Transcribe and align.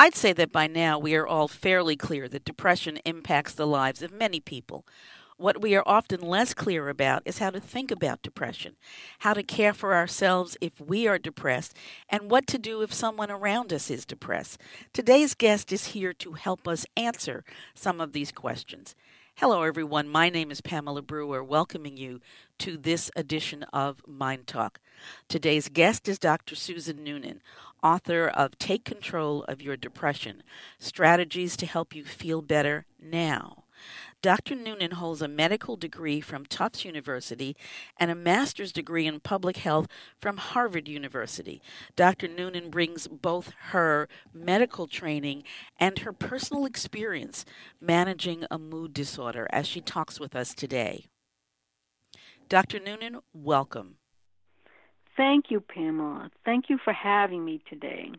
I'd 0.00 0.14
say 0.14 0.32
that 0.34 0.52
by 0.52 0.68
now 0.68 0.96
we 0.96 1.16
are 1.16 1.26
all 1.26 1.48
fairly 1.48 1.96
clear 1.96 2.28
that 2.28 2.44
depression 2.44 3.00
impacts 3.04 3.52
the 3.52 3.66
lives 3.66 4.00
of 4.00 4.12
many 4.12 4.38
people. 4.38 4.86
What 5.36 5.60
we 5.60 5.74
are 5.74 5.82
often 5.86 6.20
less 6.20 6.54
clear 6.54 6.88
about 6.88 7.22
is 7.24 7.38
how 7.38 7.50
to 7.50 7.58
think 7.58 7.90
about 7.90 8.22
depression, 8.22 8.76
how 9.18 9.34
to 9.34 9.42
care 9.42 9.72
for 9.72 9.96
ourselves 9.96 10.56
if 10.60 10.80
we 10.80 11.08
are 11.08 11.18
depressed, 11.18 11.76
and 12.08 12.30
what 12.30 12.46
to 12.46 12.58
do 12.58 12.80
if 12.82 12.94
someone 12.94 13.32
around 13.32 13.72
us 13.72 13.90
is 13.90 14.06
depressed. 14.06 14.60
Today's 14.92 15.34
guest 15.34 15.72
is 15.72 15.86
here 15.86 16.12
to 16.12 16.34
help 16.34 16.68
us 16.68 16.86
answer 16.96 17.42
some 17.74 18.00
of 18.00 18.12
these 18.12 18.30
questions. 18.30 18.94
Hello, 19.34 19.64
everyone. 19.64 20.08
My 20.08 20.28
name 20.30 20.52
is 20.52 20.60
Pamela 20.60 21.02
Brewer, 21.02 21.42
welcoming 21.42 21.96
you 21.96 22.20
to 22.60 22.76
this 22.76 23.10
edition 23.16 23.64
of 23.72 24.00
Mind 24.06 24.46
Talk. 24.46 24.78
Today's 25.28 25.68
guest 25.68 26.08
is 26.08 26.18
Dr. 26.18 26.54
Susan 26.54 27.02
Noonan, 27.02 27.42
author 27.82 28.28
of 28.28 28.58
Take 28.58 28.84
Control 28.84 29.44
of 29.44 29.62
Your 29.62 29.76
Depression 29.76 30.42
Strategies 30.78 31.56
to 31.56 31.66
Help 31.66 31.94
You 31.94 32.04
Feel 32.04 32.42
Better 32.42 32.86
Now. 33.00 33.64
Dr. 34.20 34.56
Noonan 34.56 34.92
holds 34.92 35.22
a 35.22 35.28
medical 35.28 35.76
degree 35.76 36.20
from 36.20 36.44
Tufts 36.44 36.84
University 36.84 37.56
and 37.96 38.10
a 38.10 38.16
master's 38.16 38.72
degree 38.72 39.06
in 39.06 39.20
public 39.20 39.58
health 39.58 39.86
from 40.20 40.38
Harvard 40.38 40.88
University. 40.88 41.62
Dr. 41.94 42.26
Noonan 42.26 42.70
brings 42.70 43.06
both 43.06 43.52
her 43.70 44.08
medical 44.34 44.88
training 44.88 45.44
and 45.78 46.00
her 46.00 46.12
personal 46.12 46.66
experience 46.66 47.44
managing 47.80 48.44
a 48.50 48.58
mood 48.58 48.92
disorder 48.92 49.46
as 49.50 49.68
she 49.68 49.80
talks 49.80 50.18
with 50.18 50.34
us 50.34 50.52
today. 50.52 51.06
Dr. 52.48 52.80
Noonan, 52.80 53.20
welcome. 53.32 53.97
Thank 55.18 55.50
you, 55.50 55.60
Pamela. 55.60 56.30
Thank 56.44 56.70
you 56.70 56.78
for 56.78 56.92
having 56.92 57.44
me 57.44 57.60
today. 57.68 58.12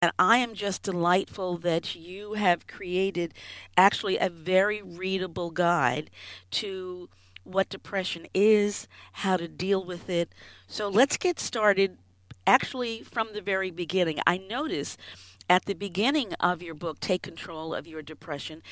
And 0.00 0.12
I 0.20 0.38
am 0.38 0.54
just 0.54 0.84
delightful 0.84 1.58
that 1.58 1.96
you 1.96 2.34
have 2.34 2.68
created 2.68 3.34
actually 3.76 4.18
a 4.18 4.30
very 4.30 4.80
readable 4.80 5.50
guide 5.50 6.10
to 6.52 7.08
what 7.42 7.68
depression 7.68 8.28
is, 8.32 8.86
how 9.14 9.36
to 9.36 9.48
deal 9.48 9.84
with 9.84 10.08
it. 10.08 10.32
So 10.68 10.88
let's 10.88 11.16
get 11.16 11.40
started 11.40 11.98
actually 12.46 13.02
from 13.02 13.30
the 13.32 13.42
very 13.42 13.72
beginning. 13.72 14.20
I 14.24 14.38
notice 14.38 14.96
at 15.50 15.64
the 15.64 15.74
beginning 15.74 16.34
of 16.34 16.62
your 16.62 16.74
book, 16.74 17.00
Take 17.00 17.22
Control 17.22 17.74
of 17.74 17.88
Your 17.88 18.02
Depression, 18.02 18.62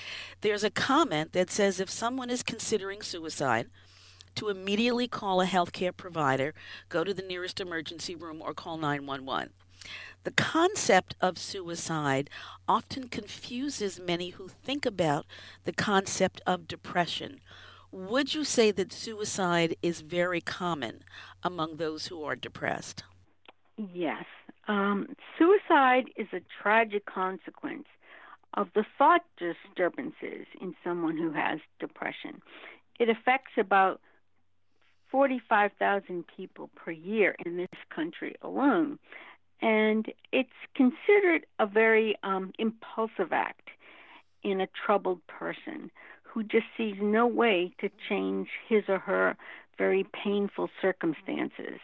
there's 0.42 0.62
a 0.62 0.70
comment 0.70 1.32
that 1.32 1.50
says 1.50 1.80
if 1.80 1.90
someone 1.90 2.30
is 2.30 2.44
considering 2.44 3.02
suicide, 3.02 3.66
to 4.36 4.48
immediately 4.48 5.08
call 5.08 5.40
a 5.40 5.46
healthcare 5.46 5.96
provider, 5.96 6.54
go 6.88 7.04
to 7.04 7.12
the 7.12 7.22
nearest 7.22 7.60
emergency 7.60 8.14
room, 8.14 8.40
or 8.40 8.54
call 8.54 8.76
911. 8.76 9.50
The 10.24 10.30
concept 10.32 11.14
of 11.20 11.38
suicide 11.38 12.30
often 12.68 13.08
confuses 13.08 14.00
many 14.00 14.30
who 14.30 14.48
think 14.48 14.84
about 14.84 15.26
the 15.64 15.72
concept 15.72 16.40
of 16.46 16.66
depression. 16.66 17.40
Would 17.92 18.34
you 18.34 18.42
say 18.42 18.72
that 18.72 18.92
suicide 18.92 19.76
is 19.82 20.00
very 20.00 20.40
common 20.40 21.04
among 21.42 21.76
those 21.76 22.08
who 22.08 22.24
are 22.24 22.34
depressed? 22.34 23.04
Yes. 23.76 24.24
Um, 24.68 25.14
suicide 25.38 26.10
is 26.16 26.26
a 26.32 26.40
tragic 26.60 27.06
consequence 27.06 27.86
of 28.54 28.68
the 28.74 28.84
thought 28.98 29.22
disturbances 29.38 30.46
in 30.60 30.74
someone 30.82 31.16
who 31.16 31.30
has 31.32 31.60
depression. 31.78 32.42
It 32.98 33.08
affects 33.08 33.52
about 33.58 34.00
45,000 35.10 36.24
people 36.36 36.70
per 36.74 36.90
year 36.90 37.36
in 37.44 37.56
this 37.56 37.68
country 37.94 38.34
alone 38.42 38.98
and 39.62 40.12
it's 40.32 40.50
considered 40.74 41.46
a 41.58 41.66
very 41.66 42.16
um, 42.22 42.52
impulsive 42.58 43.32
act 43.32 43.68
in 44.42 44.60
a 44.60 44.68
troubled 44.84 45.26
person 45.26 45.90
who 46.22 46.42
just 46.42 46.66
sees 46.76 46.96
no 47.00 47.26
way 47.26 47.72
to 47.80 47.88
change 48.08 48.48
his 48.68 48.84
or 48.88 48.98
her 48.98 49.36
very 49.78 50.06
painful 50.24 50.68
circumstances. 50.80 51.80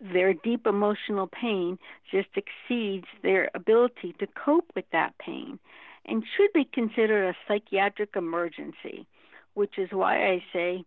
Their 0.00 0.34
deep 0.34 0.66
emotional 0.66 1.28
pain 1.28 1.78
just 2.10 2.28
exceeds 2.36 3.06
their 3.22 3.50
ability 3.54 4.14
to 4.18 4.26
cope 4.26 4.70
with 4.74 4.84
that 4.92 5.16
pain 5.18 5.58
and 6.04 6.24
should 6.36 6.52
be 6.52 6.68
considered 6.72 7.28
a 7.28 7.36
psychiatric 7.46 8.10
emergency, 8.16 9.06
which 9.54 9.78
is 9.78 9.88
why 9.92 10.26
I 10.26 10.44
say 10.52 10.84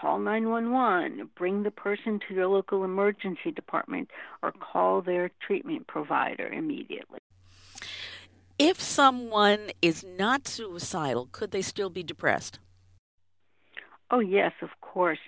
call 0.00 0.18
911, 0.18 1.30
bring 1.36 1.62
the 1.62 1.70
person 1.70 2.20
to 2.28 2.34
your 2.34 2.46
local 2.46 2.84
emergency 2.84 3.50
department, 3.50 4.10
or 4.42 4.52
call 4.52 5.02
their 5.02 5.30
treatment 5.46 5.86
provider 5.86 6.48
immediately. 6.48 7.18
If 8.58 8.80
someone 8.80 9.70
is 9.82 10.04
not 10.04 10.48
suicidal, 10.48 11.28
could 11.30 11.50
they 11.50 11.62
still 11.62 11.90
be 11.90 12.02
depressed? 12.02 12.58
Oh, 14.10 14.20
yes, 14.20 14.52
of 14.62 14.70
course. 14.80 15.18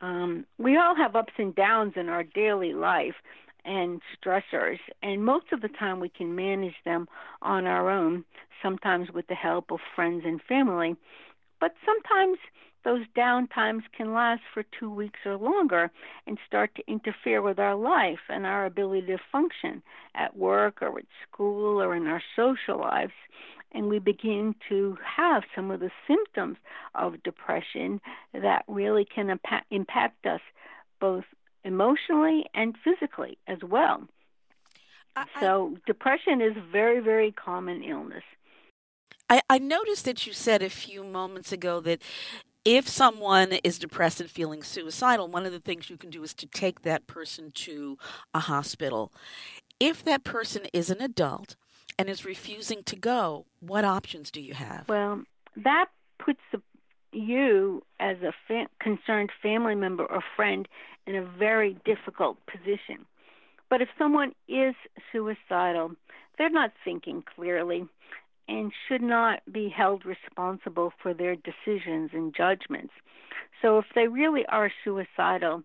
Um, 0.00 0.44
we 0.58 0.76
all 0.76 0.94
have 0.94 1.16
ups 1.16 1.32
and 1.38 1.54
downs 1.54 1.94
in 1.96 2.08
our 2.08 2.22
daily 2.22 2.72
life 2.72 3.14
and 3.64 4.00
stressors, 4.16 4.78
and 5.02 5.24
most 5.24 5.46
of 5.52 5.60
the 5.60 5.68
time 5.68 6.00
we 6.00 6.08
can 6.08 6.34
manage 6.34 6.76
them 6.84 7.08
on 7.42 7.66
our 7.66 7.90
own, 7.90 8.24
sometimes 8.62 9.10
with 9.12 9.26
the 9.28 9.34
help 9.34 9.70
of 9.70 9.80
friends 9.94 10.22
and 10.24 10.40
family. 10.42 10.96
But 11.60 11.74
sometimes 11.84 12.38
those 12.88 13.04
down 13.14 13.46
times 13.48 13.82
can 13.94 14.14
last 14.14 14.40
for 14.54 14.64
two 14.80 14.88
weeks 14.88 15.20
or 15.26 15.36
longer 15.36 15.90
and 16.26 16.38
start 16.46 16.74
to 16.74 16.82
interfere 16.90 17.42
with 17.42 17.58
our 17.58 17.74
life 17.74 18.20
and 18.30 18.46
our 18.46 18.64
ability 18.64 19.06
to 19.06 19.18
function 19.30 19.82
at 20.14 20.34
work 20.38 20.80
or 20.80 20.98
at 20.98 21.04
school 21.30 21.82
or 21.82 21.94
in 21.94 22.06
our 22.06 22.22
social 22.34 22.78
lives. 22.78 23.12
And 23.72 23.88
we 23.88 23.98
begin 23.98 24.54
to 24.70 24.96
have 25.04 25.42
some 25.54 25.70
of 25.70 25.80
the 25.80 25.90
symptoms 26.06 26.56
of 26.94 27.22
depression 27.22 28.00
that 28.32 28.64
really 28.66 29.04
can 29.04 29.26
impa- 29.26 29.68
impact 29.70 30.24
us 30.24 30.40
both 30.98 31.24
emotionally 31.64 32.46
and 32.54 32.74
physically 32.82 33.36
as 33.46 33.58
well. 33.62 34.08
I, 35.14 35.26
so, 35.40 35.76
depression 35.84 36.40
is 36.40 36.56
a 36.56 36.64
very, 36.72 37.00
very 37.00 37.32
common 37.32 37.82
illness. 37.82 38.24
I, 39.28 39.42
I 39.50 39.58
noticed 39.58 40.06
that 40.06 40.26
you 40.26 40.32
said 40.32 40.62
a 40.62 40.70
few 40.70 41.04
moments 41.04 41.52
ago 41.52 41.80
that 41.80 42.00
if 42.68 42.86
someone 42.86 43.52
is 43.64 43.78
depressed 43.78 44.20
and 44.20 44.30
feeling 44.30 44.62
suicidal, 44.62 45.26
one 45.26 45.46
of 45.46 45.52
the 45.52 45.58
things 45.58 45.88
you 45.88 45.96
can 45.96 46.10
do 46.10 46.22
is 46.22 46.34
to 46.34 46.44
take 46.44 46.82
that 46.82 47.06
person 47.06 47.50
to 47.50 47.96
a 48.34 48.40
hospital. 48.40 49.10
If 49.80 50.04
that 50.04 50.22
person 50.22 50.66
is 50.74 50.90
an 50.90 51.00
adult 51.00 51.56
and 51.98 52.10
is 52.10 52.26
refusing 52.26 52.82
to 52.82 52.94
go, 52.94 53.46
what 53.60 53.86
options 53.86 54.30
do 54.30 54.42
you 54.42 54.52
have? 54.52 54.86
Well, 54.86 55.22
that 55.56 55.86
puts 56.18 56.40
you 57.10 57.82
as 58.00 58.18
a 58.18 58.34
fa- 58.46 58.68
concerned 58.80 59.30
family 59.42 59.74
member 59.74 60.04
or 60.04 60.22
friend 60.36 60.68
in 61.06 61.16
a 61.16 61.24
very 61.24 61.74
difficult 61.86 62.36
position. 62.44 63.06
But 63.70 63.80
if 63.80 63.88
someone 63.96 64.34
is 64.46 64.74
suicidal, 65.10 65.92
they're 66.36 66.50
not 66.50 66.72
thinking 66.84 67.24
clearly 67.34 67.86
and 68.48 68.72
should 68.88 69.02
not 69.02 69.40
be 69.52 69.68
held 69.68 70.04
responsible 70.04 70.92
for 71.02 71.14
their 71.14 71.36
decisions 71.36 72.10
and 72.12 72.34
judgments. 72.34 72.92
So 73.62 73.78
if 73.78 73.84
they 73.94 74.08
really 74.08 74.46
are 74.46 74.70
suicidal, 74.84 75.62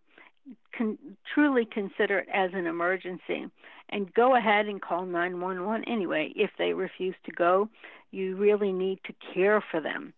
can 0.73 0.97
truly 1.33 1.65
consider 1.65 2.19
it 2.19 2.27
as 2.33 2.51
an 2.53 2.67
emergency 2.67 3.49
and 3.89 4.13
go 4.13 4.35
ahead 4.35 4.67
and 4.67 4.81
call 4.81 5.05
911 5.05 5.87
anyway. 5.87 6.33
If 6.35 6.51
they 6.57 6.73
refuse 6.73 7.15
to 7.25 7.31
go, 7.31 7.69
you 8.11 8.35
really 8.35 8.71
need 8.71 8.99
to 9.05 9.13
care 9.33 9.63
for 9.71 9.79
them 9.79 10.13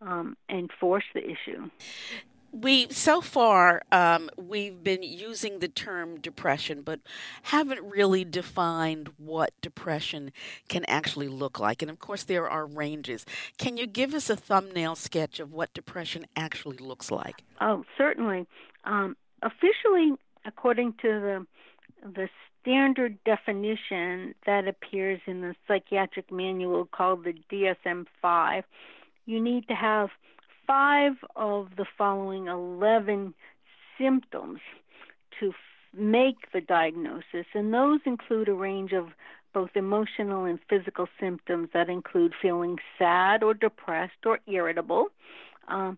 um, 0.00 0.36
and 0.48 0.70
force 0.80 1.04
the 1.14 1.24
issue 1.24 1.70
we 2.52 2.88
so 2.90 3.20
far 3.20 3.82
um, 3.92 4.30
we've 4.36 4.82
been 4.82 5.02
using 5.02 5.58
the 5.58 5.68
term 5.68 6.18
depression 6.20 6.82
but 6.82 7.00
haven't 7.42 7.82
really 7.82 8.24
defined 8.24 9.10
what 9.18 9.52
depression 9.60 10.32
can 10.68 10.84
actually 10.86 11.28
look 11.28 11.58
like. 11.58 11.82
And 11.82 11.90
of 11.90 11.98
course 11.98 12.24
there 12.24 12.48
are 12.48 12.66
ranges. 12.66 13.26
Can 13.58 13.76
you 13.76 13.86
give 13.86 14.14
us 14.14 14.30
a 14.30 14.36
thumbnail 14.36 14.96
sketch 14.96 15.40
of 15.40 15.52
what 15.52 15.72
depression 15.74 16.26
actually 16.36 16.78
looks 16.78 17.10
like? 17.10 17.42
Oh 17.60 17.84
certainly. 17.96 18.46
Um, 18.84 19.16
officially 19.42 20.12
according 20.44 20.94
to 21.02 21.08
the 21.08 21.46
the 22.02 22.28
standard 22.60 23.18
definition 23.24 24.34
that 24.46 24.68
appears 24.68 25.20
in 25.26 25.40
the 25.40 25.54
psychiatric 25.66 26.30
manual 26.30 26.86
called 26.86 27.24
the 27.24 27.34
DSM 27.50 28.06
5, 28.20 28.64
you 29.26 29.40
need 29.40 29.66
to 29.68 29.74
have 29.74 30.10
five 30.68 31.14
of 31.34 31.70
the 31.76 31.86
following 31.96 32.46
11 32.46 33.34
symptoms 33.98 34.60
to 35.40 35.52
make 35.96 36.52
the 36.52 36.60
diagnosis, 36.60 37.46
and 37.54 37.72
those 37.72 38.00
include 38.04 38.48
a 38.48 38.54
range 38.54 38.92
of 38.92 39.08
both 39.54 39.70
emotional 39.74 40.44
and 40.44 40.58
physical 40.68 41.08
symptoms 41.18 41.70
that 41.72 41.88
include 41.88 42.34
feeling 42.40 42.76
sad 42.98 43.42
or 43.42 43.54
depressed 43.54 44.26
or 44.26 44.38
irritable, 44.46 45.06
um, 45.68 45.96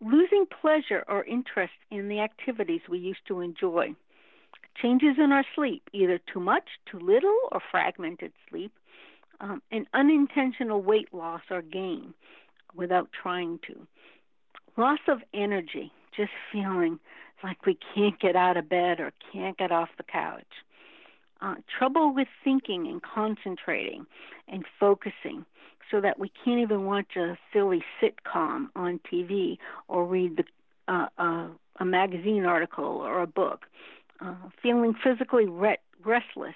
losing 0.00 0.44
pleasure 0.60 1.04
or 1.06 1.24
interest 1.24 1.72
in 1.90 2.08
the 2.08 2.18
activities 2.18 2.80
we 2.88 2.98
used 2.98 3.24
to 3.28 3.40
enjoy, 3.40 3.94
changes 4.82 5.16
in 5.18 5.30
our 5.30 5.44
sleep, 5.54 5.88
either 5.92 6.18
too 6.32 6.40
much, 6.40 6.64
too 6.90 6.98
little, 6.98 7.36
or 7.52 7.60
fragmented 7.70 8.32
sleep, 8.48 8.72
um, 9.40 9.62
and 9.70 9.86
unintentional 9.94 10.82
weight 10.82 11.14
loss 11.14 11.42
or 11.48 11.62
gain 11.62 12.12
without 12.74 13.08
trying 13.12 13.58
to, 13.66 13.86
loss 14.76 15.00
of 15.08 15.18
energy, 15.34 15.92
just 16.16 16.30
feeling 16.52 16.98
like 17.42 17.64
we 17.66 17.78
can't 17.94 18.18
get 18.20 18.36
out 18.36 18.56
of 18.56 18.68
bed 18.68 19.00
or 19.00 19.12
can't 19.32 19.56
get 19.56 19.72
off 19.72 19.88
the 19.96 20.02
couch. 20.02 20.44
Uh, 21.40 21.54
trouble 21.78 22.14
with 22.14 22.28
thinking 22.44 22.86
and 22.86 23.00
concentrating 23.02 24.04
and 24.46 24.64
focusing 24.78 25.44
so 25.90 26.00
that 26.00 26.18
we 26.18 26.30
can't 26.44 26.60
even 26.60 26.84
watch 26.84 27.16
a 27.16 27.36
silly 27.52 27.82
sitcom 28.00 28.68
on 28.76 29.00
TV 29.10 29.56
or 29.88 30.04
read 30.06 30.36
the, 30.36 30.44
uh, 30.92 31.06
uh, 31.18 31.48
a 31.78 31.84
magazine 31.84 32.44
article 32.44 32.84
or 32.84 33.22
a 33.22 33.26
book. 33.26 33.66
Uh, 34.20 34.34
feeling 34.62 34.94
physically 35.02 35.46
re- 35.46 35.78
restless 36.04 36.54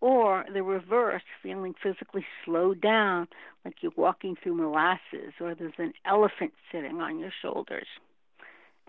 or 0.00 0.44
the 0.52 0.62
reverse, 0.62 1.22
feeling 1.42 1.74
physically 1.82 2.24
slowed 2.44 2.80
down, 2.80 3.28
like 3.64 3.76
you're 3.80 3.92
walking 3.96 4.36
through 4.42 4.54
molasses 4.54 5.34
or 5.40 5.54
there's 5.54 5.72
an 5.78 5.92
elephant 6.06 6.52
sitting 6.72 7.00
on 7.00 7.18
your 7.18 7.32
shoulders, 7.42 7.86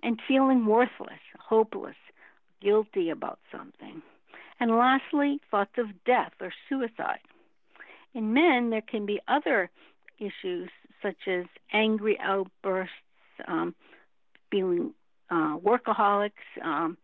and 0.03 0.19
feeling 0.27 0.65
worthless, 0.65 1.19
hopeless, 1.37 1.95
guilty 2.61 3.09
about 3.09 3.39
something. 3.51 4.01
And 4.59 4.71
lastly, 4.71 5.39
thoughts 5.49 5.77
of 5.77 5.87
death 6.05 6.33
or 6.39 6.53
suicide. 6.69 7.19
In 8.13 8.33
men, 8.33 8.69
there 8.69 8.81
can 8.81 9.05
be 9.05 9.19
other 9.27 9.69
issues 10.19 10.69
such 11.01 11.27
as 11.27 11.45
angry 11.73 12.17
outbursts, 12.21 12.93
um, 13.47 13.73
feeling 14.51 14.93
uh, 15.29 15.57
workaholics, 15.57 16.31
um, 16.63 16.97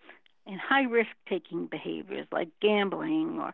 and 0.45 0.59
high 0.59 0.83
risk 0.83 1.09
taking 1.27 1.65
behaviors 1.65 2.27
like 2.31 2.49
gambling 2.61 3.39
or 3.39 3.53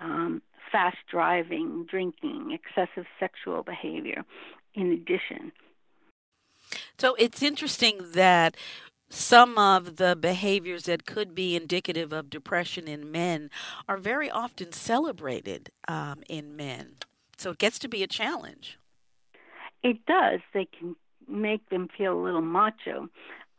um, 0.00 0.42
fast 0.72 0.98
driving, 1.10 1.86
drinking, 1.88 2.52
excessive 2.52 3.06
sexual 3.18 3.62
behavior, 3.62 4.24
in 4.74 4.92
addition. 4.92 5.52
So 6.98 7.14
it's 7.18 7.42
interesting 7.42 8.00
that 8.12 8.56
some 9.08 9.58
of 9.58 9.96
the 9.96 10.14
behaviors 10.14 10.84
that 10.84 11.04
could 11.04 11.34
be 11.34 11.56
indicative 11.56 12.12
of 12.12 12.30
depression 12.30 12.86
in 12.86 13.10
men 13.10 13.50
are 13.88 13.96
very 13.96 14.30
often 14.30 14.72
celebrated 14.72 15.70
um, 15.88 16.22
in 16.28 16.56
men. 16.56 16.96
So 17.36 17.50
it 17.50 17.58
gets 17.58 17.78
to 17.80 17.88
be 17.88 18.02
a 18.02 18.06
challenge. 18.06 18.78
It 19.82 20.04
does. 20.06 20.40
They 20.54 20.66
can 20.66 20.94
make 21.26 21.68
them 21.70 21.88
feel 21.96 22.12
a 22.12 22.22
little 22.22 22.42
macho. 22.42 23.08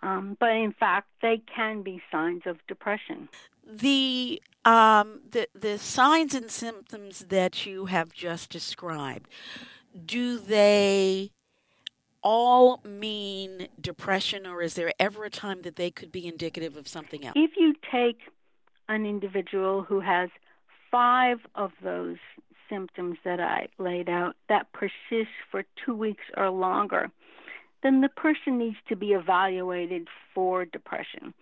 Um, 0.03 0.37
but 0.39 0.51
in 0.51 0.73
fact, 0.79 1.07
they 1.21 1.41
can 1.53 1.83
be 1.83 2.01
signs 2.11 2.43
of 2.45 2.57
depression. 2.67 3.27
The 3.67 4.41
um, 4.65 5.21
the 5.29 5.47
the 5.53 5.77
signs 5.77 6.33
and 6.35 6.49
symptoms 6.49 7.25
that 7.29 7.65
you 7.65 7.85
have 7.85 8.13
just 8.13 8.49
described, 8.49 9.29
do 10.05 10.37
they 10.37 11.31
all 12.23 12.81
mean 12.85 13.67
depression, 13.79 14.45
or 14.45 14.61
is 14.61 14.75
there 14.75 14.93
ever 14.99 15.23
a 15.25 15.29
time 15.29 15.63
that 15.63 15.75
they 15.75 15.89
could 15.89 16.11
be 16.11 16.27
indicative 16.27 16.77
of 16.77 16.87
something 16.87 17.25
else? 17.25 17.33
If 17.35 17.51
you 17.57 17.73
take 17.91 18.19
an 18.89 19.05
individual 19.05 19.83
who 19.83 19.99
has 20.01 20.29
five 20.91 21.39
of 21.55 21.71
those 21.83 22.17
symptoms 22.69 23.17
that 23.23 23.39
I 23.39 23.67
laid 23.79 24.09
out 24.09 24.35
that 24.49 24.71
persist 24.71 25.31
for 25.49 25.63
two 25.83 25.95
weeks 25.95 26.23
or 26.37 26.49
longer, 26.49 27.09
then 27.83 28.01
the 28.01 28.09
person 28.09 28.57
needs 28.57 28.77
to 28.89 28.95
be 28.95 29.13
evaluated 29.13 30.07
for 30.33 30.65
depression. 30.65 31.33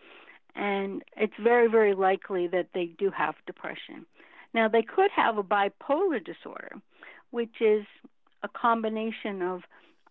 And 0.56 1.04
it's 1.16 1.34
very, 1.42 1.68
very 1.70 1.94
likely 1.94 2.48
that 2.48 2.68
they 2.74 2.88
do 2.98 3.12
have 3.12 3.36
depression. 3.46 4.06
Now, 4.54 4.68
they 4.68 4.82
could 4.82 5.12
have 5.16 5.38
a 5.38 5.44
bipolar 5.44 6.24
disorder, 6.24 6.72
which 7.32 7.62
is 7.62 7.86
a 8.44 8.48
combination 8.50 9.42
of 9.42 9.62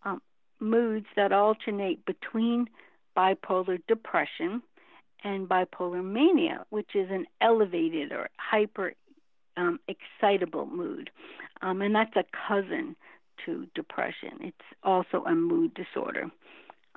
um, 0.05 0.23
moods 0.61 1.06
that 1.17 1.32
alternate 1.32 2.05
between 2.06 2.67
bipolar 3.17 3.81
depression 3.88 4.62
and 5.25 5.49
bipolar 5.49 6.05
mania, 6.05 6.64
which 6.70 6.94
is 6.94 7.08
an 7.11 7.26
elevated 7.41 8.12
or 8.12 8.29
hyper 8.37 8.93
um, 9.56 9.81
excitable 9.88 10.67
mood. 10.67 11.11
Um, 11.62 11.82
and 11.82 11.94
that's 11.94 12.14
a 12.14 12.25
cousin 12.46 12.94
to 13.44 13.67
depression. 13.75 14.38
It's 14.41 14.56
also 14.84 15.25
a 15.25 15.34
mood 15.34 15.73
disorder. 15.75 16.31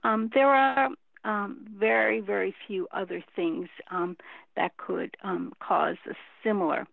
Um, 0.04 0.30
there 0.34 0.50
are 0.50 0.90
um, 1.24 1.66
very, 1.78 2.20
very 2.20 2.54
few 2.68 2.88
other 2.92 3.24
things 3.36 3.70
um, 3.90 4.18
that 4.56 4.78
could 4.78 5.16
um, 5.24 5.54
cause 5.60 5.98
a 6.10 6.14
similar 6.44 6.88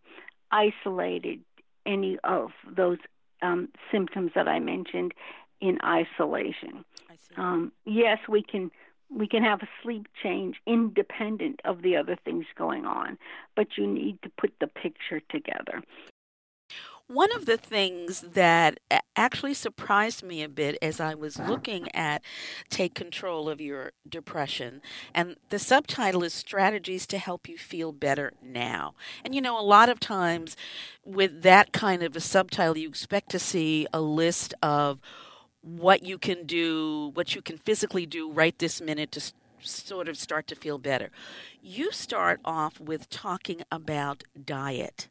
isolated 0.51 1.41
any 1.87 2.19
of 2.25 2.51
those 2.77 2.99
um, 3.43 3.69
symptoms 3.91 4.33
that 4.35 4.49
I 4.49 4.59
mentioned 4.59 5.13
in 5.61 5.79
isolation. 5.85 6.85
Um, 7.37 7.73
yes, 7.85 8.19
we 8.29 8.43
can 8.43 8.71
we 9.11 9.27
can 9.27 9.43
have 9.43 9.63
a 9.63 9.69
sleep 9.83 10.07
change 10.23 10.57
independent 10.67 11.61
of 11.65 11.81
the 11.81 11.97
other 11.97 12.17
things 12.25 12.45
going 12.57 12.85
on, 12.85 13.17
but 13.57 13.79
you 13.79 13.87
need 13.87 14.21
to 14.23 14.31
put 14.39 14.53
the 14.61 14.67
picture 14.67 15.21
together. 15.31 15.83
One 17.09 17.35
of 17.35 17.47
the 17.47 17.57
things 17.57 18.21
that 18.21 18.81
actually 19.17 19.55
surprised 19.55 20.23
me 20.23 20.43
a 20.43 20.49
bit 20.49 20.77
as 20.83 21.01
I 21.01 21.15
was 21.15 21.39
uh-huh. 21.39 21.51
looking 21.51 21.89
at 21.95 22.21
Take 22.69 22.95
Control 22.95 23.49
of 23.49 23.63
Your 23.63 23.93
Depression, 24.07 24.83
and 25.15 25.37
the 25.49 25.59
subtitle 25.59 26.23
is 26.23 26.35
Strategies 26.35 27.07
to 27.07 27.17
Help 27.17 27.49
You 27.49 27.57
Feel 27.57 27.93
Better 27.93 28.35
Now. 28.43 28.95
And 29.25 29.35
you 29.35 29.41
know, 29.41 29.59
a 29.59 29.65
lot 29.65 29.89
of 29.89 29.99
times 29.99 30.55
with 31.03 31.41
that 31.41 31.73
kind 31.73 32.03
of 32.03 32.15
a 32.15 32.21
subtitle, 32.21 32.77
you 32.77 32.91
expect 32.91 33.31
to 33.31 33.39
see 33.39 33.87
a 33.91 34.03
list 34.03 34.53
of 34.63 35.01
what 35.63 36.05
you 36.05 36.19
can 36.19 36.45
do, 36.45 37.13
what 37.15 37.35
you 37.35 37.41
can 37.41 37.57
physically 37.57 38.05
do 38.05 38.31
right 38.31 38.59
this 38.59 38.83
minute 38.83 39.13
to 39.13 39.33
sort 39.63 40.11
of 40.11 40.19
start 40.19 40.47
to 40.49 40.55
feel 40.55 40.77
better. 40.77 41.11
You 41.63 41.91
start 41.91 42.41
off 42.45 42.79
with 42.79 43.09
talking 43.09 43.63
about 43.73 44.25
diet 44.45 45.09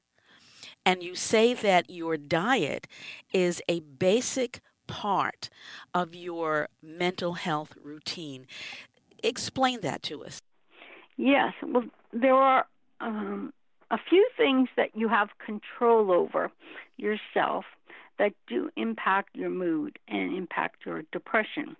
and 0.88 1.04
you 1.04 1.16
say 1.16 1.54
that 1.54 1.90
your 1.90 2.16
diet 2.16 2.88
is 3.34 3.62
a 3.68 3.82
basic 3.82 4.62
part 4.88 5.50
of 5.94 6.16
your 6.16 6.70
mental 6.82 7.34
health 7.34 7.74
routine. 7.84 8.48
Explain 9.22 9.82
that 9.82 10.02
to 10.04 10.24
us. 10.24 10.42
Yes, 11.18 11.52
well, 11.62 11.84
there 12.14 12.36
are 12.36 12.66
um, 13.02 13.52
a 13.92 13.98
few 14.10 14.26
things 14.38 14.70
that 14.78 14.92
you 14.96 15.10
have 15.10 15.28
control 15.46 16.10
over 16.10 16.50
yourself 16.96 17.66
that 18.18 18.32
do 18.48 18.70
impact 18.78 19.36
your 19.36 19.50
mood 19.50 20.00
and 20.08 20.38
impact 20.38 20.86
your 20.86 21.04
depression. 21.12 21.76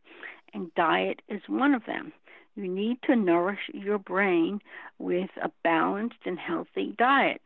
And 0.54 0.76
diet 0.76 1.22
is 1.30 1.42
one 1.48 1.74
of 1.74 1.86
them. 1.86 2.12
You 2.58 2.68
need 2.68 3.02
to 3.04 3.16
nourish 3.16 3.70
your 3.74 4.00
brain 4.00 4.60
with 5.00 5.30
a 5.42 5.50
balanced 5.64 6.26
and 6.26 6.38
healthy 6.38 6.94
diet 6.98 7.42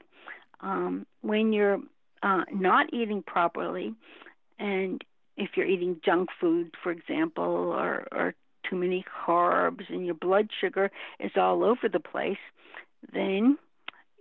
um, 0.61 1.05
when 1.21 1.53
you're 1.53 1.79
uh, 2.23 2.43
not 2.53 2.93
eating 2.93 3.23
properly, 3.23 3.93
and 4.59 5.03
if 5.37 5.51
you're 5.55 5.65
eating 5.65 5.99
junk 6.05 6.29
food, 6.39 6.71
for 6.83 6.91
example, 6.91 7.43
or, 7.43 8.07
or 8.11 8.33
too 8.69 8.75
many 8.75 9.03
carbs 9.25 9.89
and 9.89 10.05
your 10.05 10.15
blood 10.15 10.49
sugar 10.59 10.91
is 11.19 11.31
all 11.35 11.63
over 11.63 11.89
the 11.91 11.99
place, 11.99 12.37
then 13.13 13.57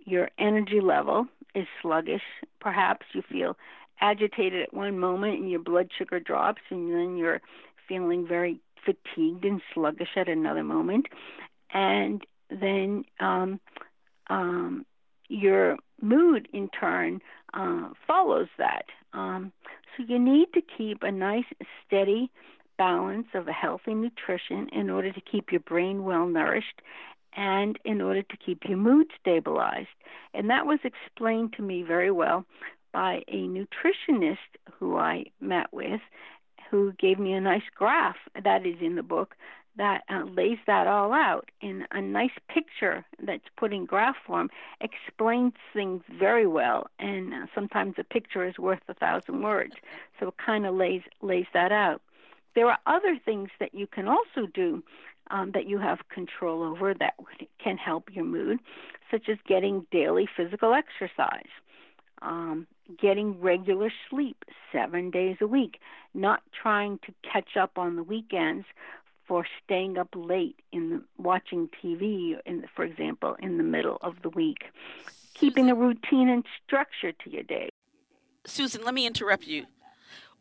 your 0.05 0.29
energy 0.39 0.81
level 0.81 1.27
is 1.53 1.67
sluggish. 1.81 2.23
Perhaps 2.59 3.05
you 3.13 3.21
feel 3.29 3.55
agitated 3.99 4.63
at 4.63 4.73
one 4.73 4.97
moment 4.97 5.39
and 5.39 5.49
your 5.51 5.59
blood 5.59 5.89
sugar 5.95 6.19
drops, 6.19 6.61
and 6.69 6.91
then 6.91 7.17
you're 7.17 7.41
feeling 7.87 8.27
very 8.27 8.59
fatigued 8.83 9.45
and 9.45 9.61
sluggish 9.73 10.09
at 10.15 10.27
another 10.27 10.63
moment. 10.63 11.05
And 11.73 12.25
then 12.49 13.05
um, 13.19 13.59
um, 14.27 14.85
your 15.31 15.77
mood, 16.01 16.47
in 16.53 16.69
turn, 16.69 17.21
uh, 17.53 17.89
follows 18.05 18.49
that. 18.57 18.85
Um, 19.13 19.51
so 19.95 20.03
you 20.07 20.19
need 20.19 20.47
to 20.53 20.61
keep 20.77 21.03
a 21.03 21.11
nice, 21.11 21.45
steady 21.85 22.29
balance 22.77 23.27
of 23.33 23.47
a 23.47 23.53
healthy 23.53 23.93
nutrition 23.93 24.67
in 24.71 24.89
order 24.89 25.11
to 25.11 25.21
keep 25.21 25.51
your 25.51 25.61
brain 25.61 26.03
well 26.03 26.27
nourished 26.27 26.81
and 27.35 27.77
in 27.85 28.01
order 28.01 28.23
to 28.23 28.37
keep 28.37 28.63
your 28.67 28.77
mood 28.77 29.07
stabilized. 29.19 29.87
And 30.33 30.49
that 30.49 30.65
was 30.65 30.79
explained 30.83 31.53
to 31.53 31.61
me 31.61 31.83
very 31.83 32.11
well 32.11 32.45
by 32.91 33.21
a 33.27 33.47
nutritionist 33.47 34.37
who 34.79 34.97
I 34.97 35.25
met 35.39 35.67
with 35.71 36.01
who 36.69 36.93
gave 36.93 37.19
me 37.19 37.33
a 37.33 37.41
nice 37.41 37.61
graph 37.75 38.15
that 38.41 38.65
is 38.65 38.77
in 38.81 38.95
the 38.95 39.03
book 39.03 39.35
that 39.77 40.03
uh, 40.09 40.23
lays 40.25 40.57
that 40.67 40.87
all 40.87 41.13
out 41.13 41.49
in 41.61 41.85
a 41.91 42.01
nice 42.01 42.37
picture 42.49 43.05
that's 43.23 43.47
put 43.57 43.73
in 43.73 43.85
graph 43.85 44.17
form 44.25 44.49
explains 44.81 45.53
things 45.73 46.03
very 46.19 46.45
well 46.45 46.87
and 46.99 47.33
uh, 47.33 47.45
sometimes 47.55 47.95
a 47.97 48.03
picture 48.03 48.47
is 48.47 48.57
worth 48.57 48.81
a 48.87 48.93
thousand 48.93 49.41
words. 49.41 49.73
So 50.19 50.29
it 50.29 50.35
kind 50.43 50.65
of 50.65 50.75
lays 50.75 51.03
lays 51.21 51.47
that 51.53 51.71
out. 51.71 52.01
There 52.53 52.67
are 52.67 52.79
other 52.85 53.17
things 53.23 53.49
that 53.59 53.73
you 53.73 53.87
can 53.87 54.07
also 54.07 54.45
do 54.53 54.83
um, 55.29 55.51
that 55.53 55.67
you 55.67 55.77
have 55.77 55.99
control 56.09 56.63
over 56.63 56.93
that 56.95 57.13
can 57.63 57.77
help 57.77 58.09
your 58.11 58.25
mood 58.25 58.59
such 59.09 59.29
as 59.29 59.37
getting 59.47 59.85
daily 59.91 60.27
physical 60.35 60.73
exercise 60.73 61.49
um, 62.21 62.67
getting 63.01 63.39
regular 63.39 63.91
sleep 64.09 64.43
seven 64.71 65.11
days 65.11 65.37
a 65.41 65.47
week, 65.47 65.79
not 66.13 66.41
trying 66.61 66.99
to 67.05 67.13
catch 67.29 67.57
up 67.57 67.77
on 67.77 67.95
the 67.95 68.03
weekends 68.03 68.65
for 69.27 69.45
staying 69.63 69.97
up 69.97 70.09
late 70.15 70.59
in 70.71 71.03
watching 71.17 71.69
TV, 71.83 72.35
in 72.45 72.65
for 72.75 72.83
example, 72.83 73.35
in 73.39 73.57
the 73.57 73.63
middle 73.63 73.97
of 74.01 74.15
the 74.23 74.29
week. 74.29 74.65
Keeping 75.33 75.69
a 75.69 75.75
routine 75.75 76.29
and 76.29 76.43
structure 76.65 77.11
to 77.11 77.29
your 77.29 77.43
day. 77.43 77.69
Susan, 78.45 78.83
let 78.83 78.93
me 78.93 79.05
interrupt 79.05 79.47
you 79.47 79.65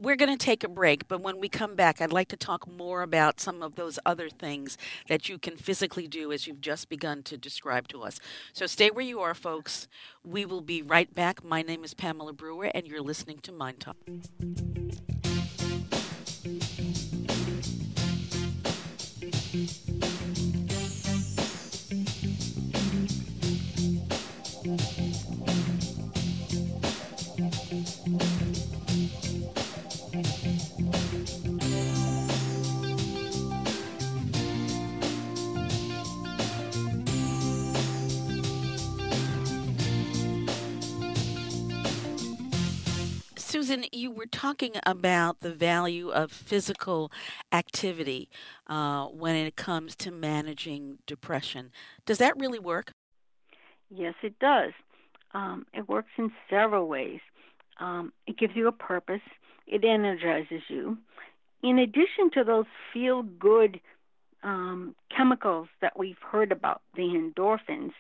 we're 0.01 0.17
going 0.17 0.37
to 0.37 0.45
take 0.45 0.65
a 0.65 0.69
break, 0.69 1.07
but 1.09 1.21
when 1.21 1.39
we 1.39 1.49
come 1.49 1.75
back, 1.75 2.01
I'd 2.01 2.13
like 2.13 2.29
to 2.29 2.37
talk 2.37 2.67
more 2.67 3.03
about 3.03 3.39
some 3.39 3.63
of 3.63 3.75
those 3.75 3.99
other 4.07 4.31
things 4.31 4.79
that 5.09 5.29
you 5.29 5.39
can 5.39 5.57
physically 5.57 6.09
do 6.09 6.33
as 6.33 6.47
you've 6.47 6.63
just 6.63 6.89
begun 6.89 7.23
to 7.25 7.37
describe 7.37 7.87
to 7.89 8.03
us. 8.03 8.19
So 8.53 8.67
stay 8.67 8.91
where 8.91 9.05
you 9.05 9.21
are, 9.21 9.35
folks. 9.35 9.89
We 10.25 10.47
will 10.47 10.63
be 10.63 10.81
right 10.81 11.13
back. 11.15 11.45
My 11.45 11.61
name 11.61 11.85
is 11.85 11.93
Pamela 11.93 12.33
Brewer, 12.33 12.71
and 12.75 12.87
you're 12.87 13.03
listening 13.03 13.41
to 13.41 13.53
Mind 13.53 13.81
Talk. 13.81 13.97
Mm-hmm. 19.53 19.80
Susan, 43.71 43.85
you 43.93 44.11
were 44.11 44.27
talking 44.27 44.73
about 44.85 45.43
the 45.43 45.53
value 45.53 46.09
of 46.09 46.33
physical 46.33 47.13
activity 47.53 48.29
uh, 48.67 49.05
when 49.07 49.37
it 49.37 49.55
comes 49.55 49.95
to 49.95 50.11
managing 50.11 50.99
depression. 51.07 51.71
Does 52.05 52.19
that 52.19 52.37
really 52.37 52.59
work? 52.59 52.91
Yes, 53.89 54.15
it 54.25 54.37
does. 54.41 54.73
Um, 55.35 55.67
it 55.73 55.89
works 55.89 56.11
in 56.19 56.33
several 56.49 56.89
ways. 56.89 57.21
Um, 57.79 58.13
it 58.27 58.37
gives 58.37 58.57
you 58.57 58.67
a 58.67 58.73
purpose, 58.73 59.23
it 59.69 59.85
energizes 59.85 60.63
you. 60.67 60.99
In 61.63 61.79
addition 61.79 62.29
to 62.35 62.43
those 62.43 62.67
feel 62.93 63.23
good 63.23 63.79
um, 64.43 64.97
chemicals 65.17 65.69
that 65.81 65.97
we've 65.97 66.19
heard 66.19 66.51
about, 66.51 66.83
the 66.97 67.03
endorphins, 67.03 67.93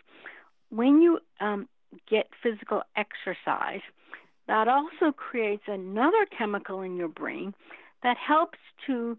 when 0.70 1.00
you 1.00 1.20
um, 1.38 1.68
get 2.08 2.26
physical 2.42 2.82
exercise, 2.96 3.82
that 4.50 4.66
also 4.66 5.12
creates 5.12 5.62
another 5.68 6.26
chemical 6.36 6.82
in 6.82 6.96
your 6.96 7.06
brain 7.06 7.54
that 8.02 8.16
helps 8.16 8.58
to 8.84 9.16